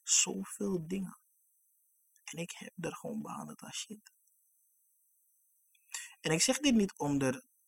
Zoveel 0.02 0.86
dingen. 0.86 1.19
En 2.30 2.38
ik 2.38 2.50
heb 2.50 2.72
er 2.84 2.94
gewoon 2.96 3.22
behandeld 3.22 3.60
als 3.60 3.76
shit. 3.76 4.12
En 6.20 6.30
ik 6.30 6.40
zeg 6.40 6.58
dit 6.58 6.74
niet 6.74 6.98
om 6.98 7.18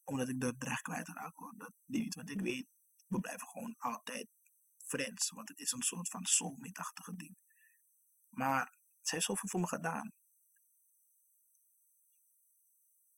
omdat 0.04 0.28
ik 0.28 0.42
er 0.42 0.58
dreig 0.58 0.80
kwijt 0.80 1.08
raak. 1.08 1.36
Hoor. 1.36 1.54
Dat 1.56 1.72
niet, 1.84 2.14
want 2.14 2.30
ik 2.30 2.40
weet, 2.40 2.66
we 3.06 3.20
blijven 3.20 3.48
gewoon 3.48 3.74
altijd 3.78 4.28
friends. 4.76 5.30
Want 5.30 5.48
het 5.48 5.58
is 5.58 5.72
een 5.72 5.82
soort 5.82 6.08
van 6.08 6.24
soulmate-achtige 6.24 7.16
ding. 7.16 7.36
Maar 8.28 8.64
zij 9.00 9.18
heeft 9.18 9.24
zoveel 9.24 9.48
voor 9.48 9.60
me 9.60 9.66
gedaan. 9.66 10.12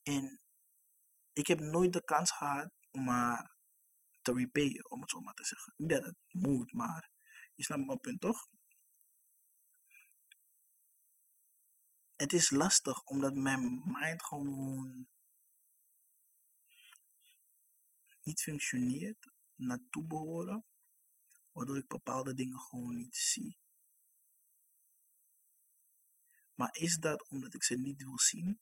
En 0.03 0.41
ik 1.33 1.47
heb 1.47 1.59
nooit 1.59 1.93
de 1.93 2.05
kans 2.05 2.31
gehad 2.31 2.71
om 2.91 3.05
maar 3.05 3.57
te 4.23 4.33
repayen, 4.33 4.91
om 4.91 5.01
het 5.01 5.11
zo 5.11 5.21
maar 5.21 5.35
te 5.35 5.45
zeggen. 5.45 5.75
Niet 5.77 5.91
dat 5.91 6.05
het 6.05 6.17
moet, 6.29 6.73
maar 6.73 7.11
je 7.55 7.65
snapt 7.65 7.87
mijn 7.87 8.01
punt 8.01 8.21
toch? 8.21 8.49
Het 12.17 12.33
is 12.33 12.51
lastig 12.51 13.05
omdat 13.05 13.35
mijn 13.35 13.83
mind 13.85 14.23
gewoon 14.23 15.09
niet 18.23 18.41
functioneert, 18.41 19.31
naartoe 19.55 20.05
behoren, 20.05 20.65
waardoor 21.53 21.77
ik 21.77 21.87
bepaalde 21.87 22.35
dingen 22.35 22.59
gewoon 22.59 22.97
niet 22.97 23.17
zie. 23.17 23.59
Maar 26.55 26.77
is 26.77 26.97
dat 26.97 27.29
omdat 27.29 27.55
ik 27.55 27.63
ze 27.63 27.79
niet 27.79 28.03
wil 28.03 28.19
zien? 28.19 28.61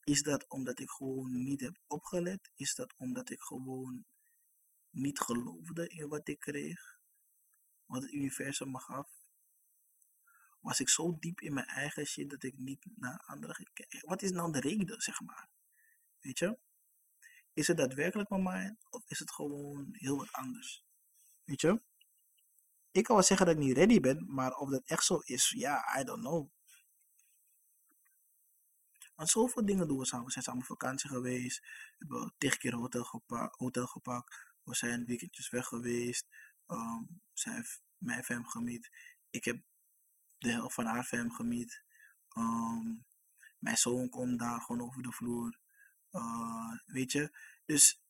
Is 0.00 0.22
dat 0.22 0.48
omdat 0.48 0.78
ik 0.78 0.90
gewoon 0.90 1.42
niet 1.44 1.60
heb 1.60 1.78
opgelet? 1.86 2.50
Is 2.54 2.74
dat 2.74 2.94
omdat 2.96 3.30
ik 3.30 3.40
gewoon 3.40 4.04
niet 4.90 5.18
geloofde 5.18 5.88
in 5.88 6.08
wat 6.08 6.28
ik 6.28 6.38
kreeg? 6.38 7.00
Wat 7.84 8.02
het 8.02 8.12
universum 8.12 8.70
me 8.70 8.80
gaf? 8.80 9.21
Was 10.62 10.80
ik 10.80 10.88
zo 10.88 11.16
diep 11.18 11.40
in 11.40 11.54
mijn 11.54 11.66
eigen 11.66 12.06
shit 12.06 12.30
dat 12.30 12.42
ik 12.42 12.58
niet 12.58 12.86
naar 12.96 13.22
anderen 13.26 13.56
ging 13.56 13.72
kijken? 13.72 14.08
Wat 14.08 14.22
is 14.22 14.30
nou 14.30 14.52
de 14.52 14.60
reden, 14.60 15.00
zeg 15.00 15.20
maar? 15.20 15.48
Weet 16.20 16.38
je? 16.38 16.58
Is 17.52 17.66
het 17.66 17.76
daadwerkelijk 17.76 18.28
mijn 18.30 18.42
mind 18.42 18.86
of 18.90 19.02
is 19.06 19.18
het 19.18 19.32
gewoon 19.32 19.88
heel 19.92 20.16
wat 20.16 20.32
anders? 20.32 20.84
Weet 21.44 21.60
je? 21.60 21.82
Ik 22.90 23.04
kan 23.04 23.16
wel 23.16 23.24
zeggen 23.24 23.46
dat 23.46 23.54
ik 23.54 23.62
niet 23.62 23.76
ready 23.76 24.00
ben, 24.00 24.34
maar 24.34 24.52
of 24.56 24.70
dat 24.70 24.82
echt 24.84 25.04
zo 25.04 25.18
is, 25.18 25.50
ja, 25.50 26.00
I 26.00 26.04
don't 26.04 26.20
know. 26.20 26.50
Want 29.14 29.30
zoveel 29.30 29.64
dingen 29.64 29.88
doen 29.88 29.98
we 29.98 30.06
samen. 30.06 30.26
We 30.26 30.32
zijn 30.32 30.44
samen 30.44 30.60
op 30.60 30.66
vakantie 30.66 31.08
geweest. 31.08 31.60
We 31.60 31.94
hebben 31.98 32.34
tig 32.38 32.56
keer 32.56 32.88
gepa 32.90 33.48
hotel 33.56 33.86
gepakt. 33.86 34.54
We 34.62 34.74
zijn 34.74 35.04
weekendjes 35.04 35.50
weg 35.50 35.66
geweest. 35.66 36.26
Um, 36.66 37.20
zij 37.32 37.54
heeft 37.54 37.82
mijn 37.98 38.24
fam 38.24 38.46
gemiet. 38.46 38.90
Ik 39.30 39.44
heb 39.44 39.62
de 40.42 40.50
helft 40.50 40.74
van 40.74 40.84
haar 40.84 41.04
fam 41.04 41.30
gemiet. 41.30 41.84
Um, 42.36 43.04
mijn 43.58 43.76
zoon 43.76 44.08
komt 44.08 44.38
daar 44.38 44.60
gewoon 44.60 44.82
over 44.82 45.02
de 45.02 45.12
vloer. 45.12 45.58
Uh, 46.10 46.78
weet 46.84 47.12
je. 47.12 47.38
Dus. 47.64 48.00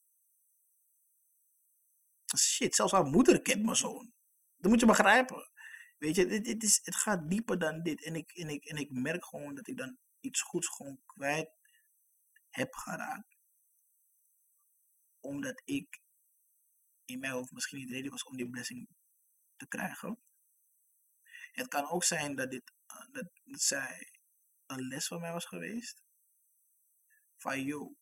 Shit, 2.36 2.74
zelfs 2.74 2.92
haar 2.92 3.04
moeder 3.04 3.42
kent 3.42 3.64
mijn 3.64 3.76
zoon. 3.76 4.12
Dat 4.56 4.70
moet 4.70 4.80
je 4.80 4.86
begrijpen. 4.86 5.50
Weet 5.98 6.14
je, 6.14 6.26
het, 6.26 6.62
is, 6.62 6.80
het 6.82 6.96
gaat 6.96 7.30
dieper 7.30 7.58
dan 7.58 7.82
dit. 7.82 8.04
En 8.04 8.14
ik, 8.14 8.32
en, 8.32 8.48
ik, 8.48 8.64
en 8.64 8.76
ik 8.76 8.90
merk 8.90 9.24
gewoon 9.24 9.54
dat 9.54 9.68
ik 9.68 9.76
dan 9.76 9.98
iets 10.20 10.42
goeds 10.42 10.68
gewoon 10.68 11.00
kwijt 11.06 11.50
heb 12.50 12.74
geraakt. 12.74 13.36
Omdat 15.20 15.62
ik 15.64 16.00
in 17.04 17.18
mijn 17.18 17.32
hoofd 17.32 17.52
misschien 17.52 17.78
niet 17.78 17.90
ready 17.90 18.08
was 18.08 18.24
om 18.24 18.36
die 18.36 18.50
blessing 18.50 18.88
te 19.56 19.66
krijgen. 19.68 20.22
Het 21.52 21.68
kan 21.68 21.90
ook 21.90 22.04
zijn 22.04 22.34
dat, 22.36 22.50
dit, 22.50 22.72
uh, 22.86 23.12
dat, 23.12 23.30
zij 23.44 24.12
een 24.66 24.88
les 24.88 25.06
van 25.06 25.20
mij 25.20 25.32
was 25.32 25.44
geweest. 25.44 26.02
Van 27.36 27.64
yo, 27.64 27.94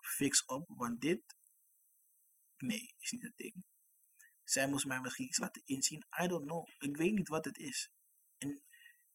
fix 0.00 0.44
op, 0.44 0.68
want 0.68 1.00
dit, 1.00 1.36
nee, 2.56 2.94
is 2.98 3.10
niet 3.10 3.22
het 3.22 3.36
ding. 3.36 3.64
Zij 4.44 4.68
moest 4.68 4.86
mij 4.86 5.00
misschien 5.00 5.26
iets 5.26 5.38
laten 5.38 5.62
inzien. 5.64 6.04
I 6.22 6.26
don't 6.26 6.46
know. 6.46 6.68
Ik 6.78 6.96
weet 6.96 7.12
niet 7.12 7.28
wat 7.28 7.44
het 7.44 7.58
is. 7.58 7.90
En 8.38 8.62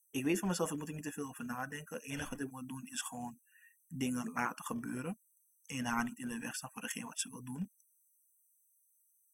ik 0.10 0.24
weet 0.24 0.40
van 0.40 0.48
mezelf, 0.48 0.72
ik 0.72 0.78
moet 0.78 0.88
er 0.88 0.94
niet 0.94 1.04
te 1.04 1.12
veel 1.12 1.28
over 1.28 1.46
nadenken. 1.46 1.96
Het 1.96 2.06
enige 2.06 2.30
wat 2.30 2.42
ik 2.42 2.52
moet 2.52 2.68
doen 2.68 2.86
is 2.86 3.02
gewoon 3.02 3.40
dingen 3.88 4.32
laten 4.32 4.66
gebeuren. 4.66 5.20
En 5.66 5.86
haar 5.86 6.04
niet 6.04 6.18
in 6.18 6.28
de 6.28 6.40
weg 6.40 6.56
staan 6.56 6.72
voor 6.72 6.82
degene 6.82 7.06
wat 7.06 7.20
ze 7.20 7.30
wil 7.30 7.44
doen. 7.44 7.72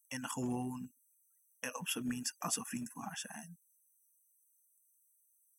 En 0.07 0.29
gewoon 0.29 0.93
er 1.59 1.73
op 1.73 1.87
zijn 1.87 2.07
minst 2.07 2.35
als 2.37 2.55
een 2.55 2.65
vriend 2.65 2.91
voor 2.91 3.03
haar 3.03 3.17
zijn. 3.17 3.59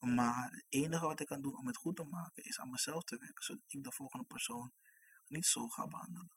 Maar 0.03 0.51
het 0.51 0.65
enige 0.69 1.07
wat 1.07 1.21
ik 1.21 1.27
kan 1.27 1.43
doen 1.43 1.57
om 1.57 1.67
het 1.67 1.77
goed 1.77 1.97
te 1.97 2.05
maken 2.05 2.45
is 2.45 2.59
aan 2.59 2.71
mezelf 2.71 3.05
te 3.05 3.17
werken, 3.17 3.45
zodat 3.45 3.63
ik 3.67 3.85
de 3.85 3.93
volgende 3.93 4.27
persoon 4.27 4.73
niet 5.27 5.47
zo 5.47 5.69
ga 5.69 5.87
behandelen. 5.87 6.37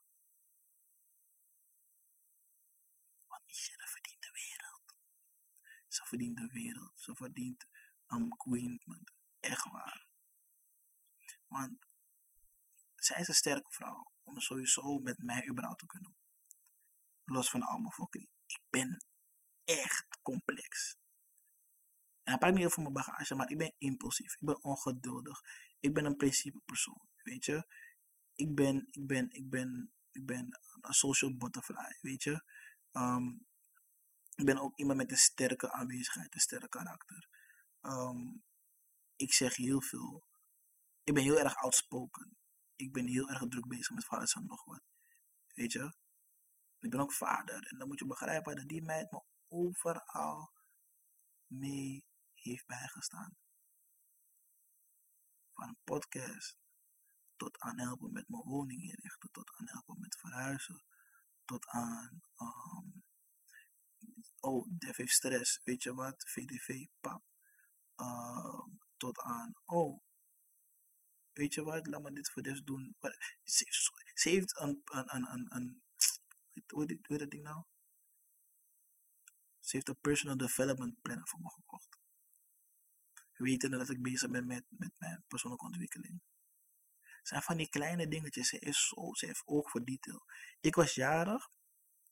Want 3.27 3.45
Michelle 3.45 3.87
verdient 3.87 4.21
de 4.21 4.31
wereld. 4.31 4.95
Ze 5.87 6.05
verdient 6.05 6.37
de 6.37 6.47
wereld. 6.47 6.91
Ze 6.95 7.15
verdient 7.15 7.65
een 8.05 8.29
queen. 8.37 8.81
Echt 9.39 9.69
waar. 9.71 10.07
Want 11.47 11.87
zij 12.95 13.19
is 13.19 13.27
een 13.27 13.33
sterke 13.33 13.71
vrouw 13.71 14.11
om 14.23 14.39
sowieso 14.39 14.99
met 14.99 15.17
mij 15.17 15.47
überhaupt 15.49 15.79
te 15.79 15.85
kunnen. 15.85 16.15
Los 17.23 17.49
van 17.49 17.61
allemaal 17.61 17.91
fokkerie. 17.91 18.29
Ik 18.45 18.61
ben 18.69 19.05
echt 19.63 20.19
complex. 20.21 20.97
En 22.25 22.37
praat 22.37 22.53
niet 22.53 22.65
over 22.65 22.81
mijn 22.81 22.93
bagage, 22.93 23.35
maar 23.35 23.49
ik 23.49 23.57
ben 23.57 23.73
impulsief. 23.77 24.33
Ik 24.33 24.45
ben 24.45 24.63
ongeduldig. 24.63 25.41
Ik 25.79 25.93
ben 25.93 26.05
een 26.05 26.15
principe 26.15 26.61
persoon. 26.65 27.07
Weet 27.23 27.45
je? 27.45 27.67
Ik 28.33 28.55
ben, 28.55 28.87
ik 28.91 29.07
ben, 29.07 29.29
ik 29.31 29.49
ben, 29.49 29.93
ik 30.11 30.25
ben 30.25 30.59
een 30.81 30.93
social 30.93 31.37
butterfly. 31.37 31.97
Weet 32.01 32.23
je? 32.23 32.43
Um, 32.91 33.45
ik 34.35 34.45
ben 34.45 34.57
ook 34.57 34.77
iemand 34.77 34.97
met 34.97 35.11
een 35.11 35.17
sterke 35.17 35.71
aanwezigheid, 35.71 36.33
een 36.33 36.39
sterk 36.39 36.69
karakter. 36.69 37.29
Um, 37.81 38.43
ik 39.15 39.33
zeg 39.33 39.55
heel 39.55 39.81
veel. 39.81 40.25
Ik 41.03 41.13
ben 41.13 41.23
heel 41.23 41.39
erg 41.39 41.55
outspoken. 41.55 42.37
Ik 42.75 42.93
ben 42.93 43.07
heel 43.07 43.29
erg 43.29 43.47
druk 43.47 43.67
bezig 43.67 43.95
met 43.95 44.05
vader 44.05 44.33
en 44.35 44.45
nog 44.45 44.65
wat. 44.65 44.83
Weet 45.53 45.71
je? 45.71 45.93
Ik 46.79 46.89
ben 46.89 46.99
ook 46.99 47.13
vader. 47.13 47.67
En 47.67 47.77
dan 47.77 47.87
moet 47.87 47.99
je 47.99 48.05
begrijpen 48.05 48.55
dat 48.55 48.67
die 48.67 48.83
meid 48.83 49.11
me 49.11 49.23
overal 49.47 50.51
mee 51.47 52.05
heeft 52.51 52.65
bijgestaan. 52.65 53.37
Van 55.53 55.67
een 55.67 55.77
podcast 55.83 56.57
tot 57.35 57.59
aan 57.59 57.79
helpen 57.79 58.11
met 58.11 58.29
mijn 58.29 58.43
woning 58.43 58.81
inrichten, 58.81 59.31
tot 59.31 59.51
aan 59.53 59.67
helpen 59.69 59.99
met 59.99 60.17
verhuizen, 60.19 60.83
tot 61.45 61.67
aan, 61.67 62.21
um, 62.37 63.03
oh, 64.39 64.67
Def 64.69 64.95
heeft 64.95 65.13
stress, 65.13 65.61
weet 65.63 65.83
je 65.83 65.93
wat, 65.93 66.23
VDV, 66.27 66.85
pap, 66.99 67.23
uh, 67.95 68.65
tot 68.97 69.19
aan, 69.19 69.53
oh, 69.65 69.99
weet 71.31 71.53
je 71.53 71.63
wat, 71.63 71.87
laat 71.87 72.01
me 72.01 72.13
dit 72.13 72.31
voor 72.31 72.41
dit 72.41 72.65
doen. 72.65 72.97
Ze, 73.43 73.65
ze 74.13 74.29
heeft 74.29 74.59
een, 74.59 74.81
een, 74.83 75.15
een, 75.15 75.31
een, 75.31 75.55
een 75.55 75.83
hoe 76.67 76.85
heet 76.87 77.19
dat 77.19 77.29
ding 77.29 77.43
nou? 77.43 77.63
Ze 79.59 79.75
heeft 79.75 79.87
een 79.87 79.99
personal 80.01 80.37
development 80.37 81.01
planner 81.01 81.27
voor 81.27 81.39
me 81.39 81.49
gekocht. 81.49 81.97
Wetende 83.37 83.77
dat 83.77 83.89
ik 83.89 84.01
bezig 84.01 84.29
ben 84.29 84.45
met, 84.45 84.65
met 84.69 84.91
mijn 84.97 85.23
persoonlijke 85.27 85.65
ontwikkeling. 85.65 86.21
Zijn 87.21 87.41
van 87.41 87.57
die 87.57 87.69
kleine 87.69 88.07
dingetjes. 88.07 88.47
Ze, 88.47 88.59
is 88.59 88.87
zo, 88.87 89.13
ze 89.13 89.25
heeft 89.25 89.41
oog 89.45 89.69
voor 89.69 89.83
detail. 89.83 90.25
Ik 90.59 90.75
was 90.75 90.93
jarig 90.93 91.47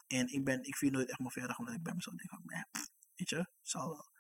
en 0.08 0.28
ik, 0.28 0.44
ben, 0.44 0.64
ik 0.64 0.76
viel 0.76 0.92
nooit 0.92 1.10
echt 1.10 1.20
mijn 1.20 1.32
verjaardag 1.32 1.60
omdat 1.60 1.76
ik 1.76 1.84
bij 1.84 1.94
mezelf 1.94 2.16
denk 2.16 2.30
van, 2.30 2.44
eh, 2.46 2.82
weet 3.16 3.30
je, 3.30 3.50
zal 3.62 3.90
wel. 3.90 4.12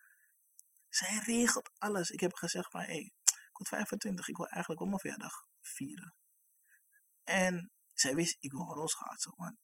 Zij 0.90 1.18
regelt 1.18 1.72
alles. 1.78 2.12
Ik 2.12 2.20
heb 2.20 2.34
gezegd 2.34 2.72
van, 2.72 2.82
hé, 2.82 2.86
hey, 2.86 3.14
ik 3.24 3.50
word 3.52 3.68
25, 3.68 4.28
ik 4.28 4.38
wil 4.38 4.48
eigenlijk 4.48 4.82
ook 4.82 5.04
mijn 5.04 5.32
vieren. 5.62 6.16
En 7.24 7.72
zij 7.94 8.16
wist, 8.16 8.38
ik 8.40 8.52
wil 8.52 8.74
roosgaatsen, 8.74 9.34
want 9.36 9.58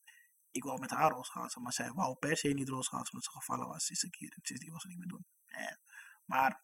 ik 0.52 0.64
wou 0.64 0.80
met 0.80 0.90
haar 0.90 1.12
roosgaatsen, 1.12 1.62
maar 1.62 1.74
zij 1.74 1.92
wou 1.92 2.16
per 2.16 2.38
se 2.38 2.48
niet 2.48 2.70
roosgaatsen 2.70 3.14
omdat 3.14 3.32
ze 3.32 3.40
gevallen 3.40 3.68
was 3.68 3.86
sinds 3.86 4.04
een 4.04 4.10
keer. 4.10 4.38
Sinds 4.42 4.62
die 4.62 4.72
was 4.72 4.82
ze 4.82 4.88
niet 4.88 4.98
meer 4.98 5.08
doen. 5.08 5.26
Eh, 5.46 5.76
maar 6.26 6.64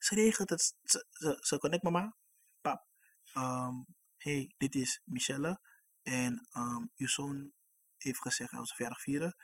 ze 0.00 0.14
regelt 0.14 0.50
het, 0.50 0.74
ze, 0.82 1.06
ze, 1.10 1.36
ze 1.40 1.58
connect 1.58 1.82
mama, 1.82 2.16
pap, 2.60 2.86
um, 3.34 3.86
hey, 4.16 4.54
dit 4.58 4.74
is 4.74 5.00
Michelle 5.04 5.60
en 6.02 6.48
um, 6.56 6.90
uw 6.96 7.06
zoon 7.06 7.52
heeft 7.96 8.20
gezegd, 8.20 8.50
hij 8.50 8.64
zijn 8.64 8.76
verjaardag 8.76 9.02
vieren. 9.02 9.36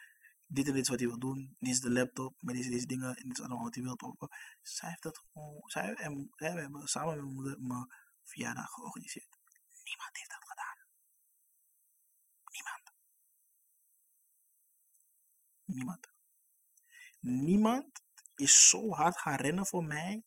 Dit 0.47 0.67
en 0.67 0.73
dit 0.73 0.83
is 0.83 0.89
wat 0.89 0.99
hij 0.99 1.09
wil 1.09 1.19
doen. 1.19 1.57
Dit 1.59 1.73
is 1.73 1.81
de 1.81 1.91
laptop 1.91 2.43
met 2.43 2.55
deze, 2.55 2.71
deze 2.71 2.87
dingen 2.87 3.17
en 3.17 3.29
dit 3.29 3.39
is 3.39 3.45
allemaal 3.45 3.65
wat 3.65 3.75
hij 3.75 3.85
wil. 3.85 4.29
Zij 4.63 4.89
heeft 4.89 5.03
dat 5.03 5.19
gewoon, 5.19 5.63
zij 5.65 5.95
en 5.95 6.31
hebben 6.35 6.89
samen 6.89 7.15
met 7.15 7.23
mijn 7.25 7.35
moeder 7.35 7.61
mijn 7.61 7.95
verjaardag 8.23 8.71
georganiseerd. 8.71 9.39
Niemand 9.85 10.17
heeft 10.17 10.31
dat 10.31 10.49
gedaan. 10.49 10.77
Niemand. 12.53 12.93
Niemand. 15.65 16.09
Niemand 17.21 18.03
is 18.35 18.69
zo 18.69 18.91
hard 18.91 19.19
gaan 19.19 19.37
rennen 19.37 19.67
voor 19.67 19.85
mij 19.85 20.25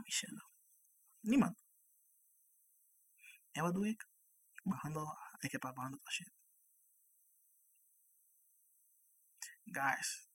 Michelle. 0.00 0.48
Niemand. 1.20 1.64
En 3.50 3.62
wat 3.62 3.74
doe 3.74 3.88
ik? 3.88 4.08
Ik 4.52 4.62
behandel, 4.62 5.16
ik 5.38 5.52
heb 5.52 5.62
haar 5.62 5.72
behandeld 5.72 6.04
als. 6.04 6.22
Guys, 9.64 10.28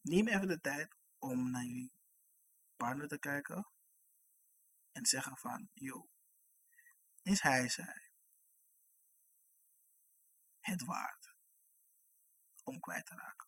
neem 0.00 0.28
even 0.28 0.48
de 0.48 0.60
tijd 0.60 0.96
om 1.18 1.50
naar 1.50 1.64
jullie 1.64 1.92
partner 2.76 3.08
te 3.08 3.18
kijken 3.18 3.68
en 4.92 5.06
zeggen 5.06 5.36
van, 5.36 5.68
yo, 5.72 6.08
is 7.22 7.40
hij 7.40 7.68
zij 7.68 8.10
het 10.60 10.84
waard 10.84 11.34
om 12.62 12.80
kwijt 12.80 13.06
te 13.06 13.14
raken? 13.14 13.45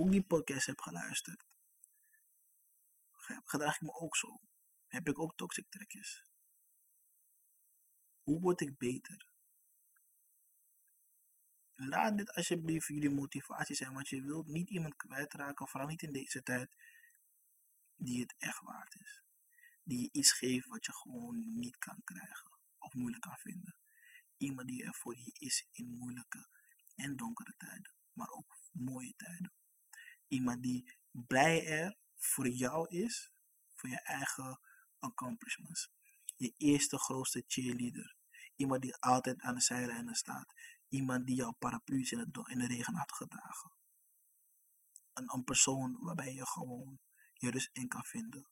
Hoe 0.00 0.10
die 0.10 0.22
podcast 0.22 0.66
heb 0.66 0.80
geluisterd, 0.80 1.44
gedraag 3.44 3.74
ik 3.74 3.80
me 3.80 3.92
ook 3.92 4.16
zo. 4.16 4.40
Heb 4.86 5.08
ik 5.08 5.18
ook 5.18 5.36
toxic 5.36 5.66
trekjes. 5.68 6.26
Hoe 8.22 8.40
word 8.40 8.60
ik 8.60 8.78
beter? 8.78 9.32
Laat 11.74 12.16
dit 12.16 12.32
alsjeblieft 12.32 12.86
jullie 12.86 13.10
motivatie 13.10 13.76
zijn, 13.76 13.92
want 13.92 14.08
je 14.08 14.22
wilt 14.22 14.46
niet 14.46 14.70
iemand 14.70 14.96
kwijtraken, 14.96 15.68
vooral 15.68 15.88
niet 15.88 16.02
in 16.02 16.12
deze 16.12 16.42
tijd, 16.42 16.74
die 17.96 18.20
het 18.20 18.34
echt 18.38 18.60
waard 18.60 18.94
is. 18.94 19.22
Die 19.82 20.00
je 20.00 20.08
iets 20.12 20.32
geeft 20.32 20.66
wat 20.66 20.86
je 20.86 20.92
gewoon 20.92 21.58
niet 21.58 21.78
kan 21.78 22.00
krijgen 22.04 22.50
of 22.78 22.94
moeilijk 22.94 23.22
kan 23.22 23.38
vinden. 23.38 23.76
Iemand 24.36 24.68
die 24.68 24.84
er 24.84 24.94
voor 24.94 25.16
je 25.16 25.32
is 25.32 25.68
in 25.72 25.96
moeilijke 25.98 26.48
en 26.94 27.16
donkere 27.16 27.54
tijden, 27.56 27.94
maar 28.12 28.28
ook 28.28 28.56
mooie 28.72 29.14
tijden. 29.16 29.52
Iemand 30.30 30.62
die 30.62 30.98
blij 31.10 31.66
er 31.66 31.96
voor 32.16 32.48
jou 32.48 32.88
is, 32.88 33.32
voor 33.74 33.88
je 33.88 34.00
eigen 34.00 34.60
accomplishments. 34.98 35.90
Je 36.36 36.54
eerste 36.56 36.98
grootste 36.98 37.44
cheerleader. 37.46 38.16
Iemand 38.56 38.82
die 38.82 38.96
altijd 38.96 39.40
aan 39.40 39.54
de 39.54 39.60
zijlijnen 39.60 40.14
staat. 40.14 40.54
Iemand 40.88 41.26
die 41.26 41.36
jouw 41.36 41.52
paraplu's 41.52 42.12
in, 42.12 42.32
in 42.46 42.58
de 42.58 42.66
regen 42.66 42.94
had 42.94 43.12
gedragen. 43.12 43.72
Een, 45.12 45.32
een 45.32 45.44
persoon 45.44 45.98
waarbij 46.00 46.34
je 46.34 46.46
gewoon 46.46 47.00
je 47.32 47.50
rust 47.50 47.70
in 47.72 47.88
kan 47.88 48.04
vinden. 48.04 48.48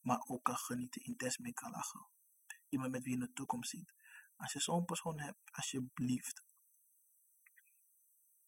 Maar 0.00 0.24
ook 0.26 0.44
kan 0.44 0.56
genieten, 0.56 1.02
intens 1.02 1.38
mee 1.38 1.52
kan 1.52 1.70
lachen. 1.70 2.06
Iemand 2.68 2.92
met 2.92 3.02
wie 3.02 3.16
je 3.16 3.20
in 3.20 3.26
de 3.26 3.32
toekomst 3.32 3.70
ziet. 3.70 3.94
Als 4.36 4.52
je 4.52 4.60
zo'n 4.60 4.84
persoon 4.84 5.20
hebt, 5.20 5.38
alsjeblieft. 5.50 6.44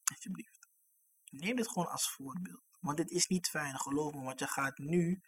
Alsjeblieft. 0.05 0.66
Neem 1.31 1.57
dit 1.57 1.69
gewoon 1.69 1.89
als 1.89 2.11
voorbeeld. 2.11 2.63
Want 2.81 2.97
dit 2.97 3.11
is 3.11 3.27
niet 3.27 3.49
fijn, 3.49 3.79
geloof 3.79 4.15
me. 4.15 4.23
Want 4.23 4.39
je 4.39 4.47
gaat 4.47 4.79
nu, 4.79 5.23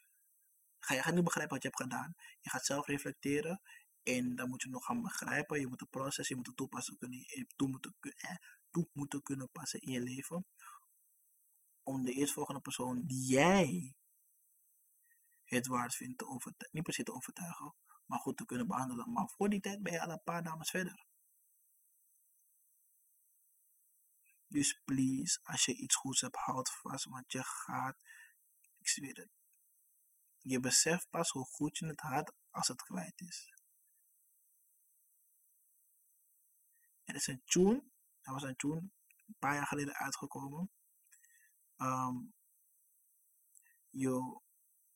ga, 0.78 0.94
je 0.94 1.02
gaat 1.02 1.14
niet 1.14 1.24
begrijpen 1.24 1.54
wat 1.54 1.62
je 1.62 1.68
hebt 1.68 1.82
gedaan. 1.82 2.14
Je 2.40 2.50
gaat 2.50 2.64
zelf 2.64 2.86
reflecteren. 2.86 3.60
En 4.02 4.34
dan 4.34 4.48
moet 4.48 4.62
je 4.62 4.68
nog 4.68 4.84
gaan 4.84 5.02
begrijpen. 5.02 5.60
Je 5.60 5.66
moet 5.66 5.80
het 5.80 5.90
proces, 5.90 6.28
je 6.28 6.36
moet 6.36 6.46
het 6.46 6.56
toepassen 6.56 6.98
kunnen, 6.98 7.26
toe 7.56 7.68
moeten, 7.68 7.94
toe 8.70 8.88
moeten 8.92 9.22
kunnen 9.22 9.50
passen 9.50 9.80
in 9.80 9.92
je 9.92 10.00
leven. 10.00 10.46
Om 11.82 12.04
de 12.04 12.12
eerstvolgende 12.12 12.60
persoon 12.60 13.02
die 13.06 13.26
jij 13.26 13.94
het 15.44 15.66
waard 15.66 15.94
vindt 15.94 16.18
te 16.18 16.26
overtuigen, 16.26 16.68
niet 16.72 16.82
per 16.82 16.94
se 16.94 17.02
te 17.02 17.12
overtuigen, 17.12 17.74
maar 18.06 18.18
goed 18.18 18.36
te 18.36 18.44
kunnen 18.44 18.66
behandelen. 18.66 19.12
Maar 19.12 19.28
voor 19.28 19.48
die 19.48 19.60
tijd 19.60 19.82
ben 19.82 19.92
je 19.92 20.02
al 20.02 20.10
een 20.10 20.22
paar 20.24 20.42
dames 20.42 20.70
verder. 20.70 21.06
Dus 24.48 24.80
please, 24.84 25.38
als 25.42 25.64
je 25.64 25.74
iets 25.74 25.94
goeds 25.94 26.20
hebt, 26.20 26.36
houd 26.36 26.70
vast, 26.70 27.04
want 27.04 27.32
je 27.32 27.42
gaat, 27.44 27.98
ik 28.78 28.88
zweer 28.88 29.16
het, 29.16 29.30
je 30.38 30.60
beseft 30.60 31.10
pas 31.10 31.30
hoe 31.30 31.44
goed 31.44 31.78
je 31.78 31.86
het 31.86 32.00
had 32.00 32.34
als 32.50 32.68
het 32.68 32.82
kwijt 32.82 33.20
is. 33.20 33.52
Er 37.04 37.14
is 37.14 37.26
een 37.26 37.42
tune, 37.44 37.84
er 38.20 38.32
was 38.32 38.42
een 38.42 38.56
tune 38.56 38.90
een 39.28 39.36
paar 39.38 39.54
jaar 39.54 39.66
geleden 39.66 39.94
uitgekomen. 39.94 40.70
Um, 41.76 42.34
you 43.90 44.40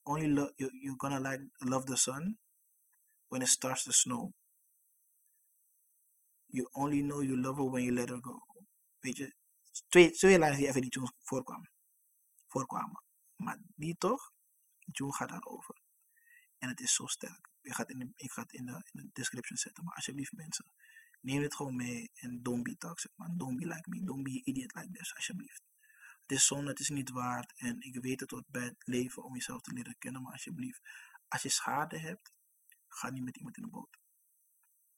only 0.03 0.29
love 0.29 0.53
you, 0.57 0.71
you're 0.81 0.97
gonna 0.97 1.21
like 1.21 1.51
love 1.59 1.87
the 1.87 1.97
sun 1.97 2.39
when 3.29 3.43
it 3.43 3.49
starts 3.49 3.85
to 3.85 3.93
snow. 3.93 4.33
You 6.47 6.69
only 6.73 7.03
know 7.03 7.23
you 7.23 7.37
love 7.37 7.57
her 7.57 7.71
when 7.71 7.83
you 7.83 7.95
let 7.95 8.09
her 8.09 8.21
go. 8.21 8.43
Weet 9.01 9.17
je, 9.17 9.35
twee, 9.89 10.11
twee 10.11 10.39
lijnen 10.39 10.59
die 10.59 10.69
even 10.69 10.91
tune 10.91 11.13
voorkwamen. 11.19 11.71
voorkwamen. 12.47 13.03
Maar 13.37 13.59
die 13.75 13.97
toch, 13.97 14.33
tune 14.93 15.13
gaat 15.13 15.29
daarover. 15.29 15.81
En 16.59 16.69
het 16.69 16.81
is 16.81 16.95
zo 16.95 17.07
sterk. 17.07 17.49
Ik 17.61 17.73
ga 17.73 17.83
het 17.83 17.91
in 17.91 17.99
de, 17.99 18.13
in 18.51 18.67
de, 18.67 18.83
in 18.93 19.03
de 19.03 19.11
description 19.13 19.57
zetten. 19.57 19.85
Maar 19.85 19.95
alsjeblieft 19.95 20.33
mensen, 20.33 20.73
neem 21.21 21.43
het 21.43 21.55
gewoon 21.55 21.77
mee 21.77 22.11
en 22.15 22.43
don't 22.43 22.63
be 22.63 22.77
toxic 22.77 23.11
man. 23.15 23.37
Don't 23.37 23.57
be 23.57 23.67
like 23.67 23.89
me. 23.89 24.05
Don't 24.05 24.23
be 24.23 24.43
idiot 24.45 24.75
like 24.75 24.91
this, 24.91 25.15
alsjeblieft. 25.15 25.63
Het 26.23 26.33
is 26.33 26.47
zonde, 26.47 26.71
het 26.71 26.81
is 26.81 26.89
niet 26.89 27.11
waard. 27.11 27.53
En 27.57 27.81
ik 27.81 28.03
weet 28.03 28.21
het 28.21 28.31
wordt 28.31 28.49
bij 28.49 28.65
het 28.65 28.87
leven 28.87 29.25
om 29.25 29.35
jezelf 29.35 29.61
te 29.61 29.73
leren 29.73 29.97
kennen. 29.99 30.23
Maar 30.23 30.33
alsjeblieft, 30.33 30.81
als 31.29 31.43
je 31.43 31.49
schade 31.49 31.99
hebt, 31.99 32.33
ga 32.89 33.11
niet 33.11 33.25
met 33.25 33.37
iemand 33.37 33.57
in 33.57 33.63
de 33.63 33.69
boot. 33.69 33.99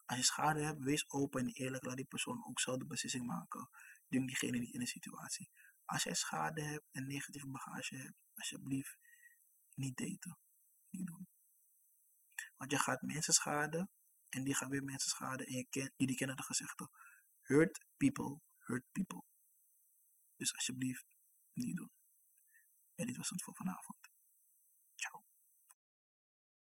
Als 0.07 0.19
je 0.19 0.25
schade 0.25 0.61
hebt, 0.61 0.83
wees 0.83 1.11
open 1.11 1.41
en 1.41 1.49
eerlijk. 1.49 1.85
Laat 1.85 1.97
die 1.97 2.05
persoon 2.05 2.45
ook 2.47 2.61
zelf 2.61 2.79
de 2.79 2.87
beslissing 2.87 3.27
maken. 3.27 3.69
Denk 4.15 4.29
diegene 4.29 4.59
niet 4.59 4.75
in 4.75 4.81
de 4.81 4.87
situatie. 4.87 5.51
Als 5.85 6.03
jij 6.03 6.15
schade 6.15 6.63
hebt 6.63 6.85
en 6.91 7.07
negatieve 7.07 7.49
bagage 7.49 7.97
hebt, 7.97 8.17
alsjeblieft 8.35 8.99
niet 9.75 9.97
daten. 9.97 10.39
Niet 10.91 11.07
doen. 11.07 11.29
Want 12.57 12.71
je 12.71 12.79
gaat 12.79 13.03
mensen 13.03 13.33
schaden 13.33 13.91
en 14.29 14.45
die 14.45 14.55
gaan 14.55 14.71
weer 14.71 14.85
mensen 14.85 15.11
schaden. 15.11 15.47
En 15.47 15.55
je 15.57 15.67
ken, 15.69 15.93
jullie 15.97 16.17
kennen 16.17 16.37
de 16.37 16.43
gezegde: 16.43 16.89
hurt 17.41 17.87
people, 17.97 18.41
hurt 18.59 18.85
people. 18.93 19.25
Dus 20.37 20.55
alsjeblieft 20.55 21.17
niet 21.53 21.77
doen. 21.77 21.93
En 22.95 23.07
dit 23.07 23.17
was 23.17 23.29
het 23.29 23.43
voor 23.43 23.55
vanavond. 23.55 24.14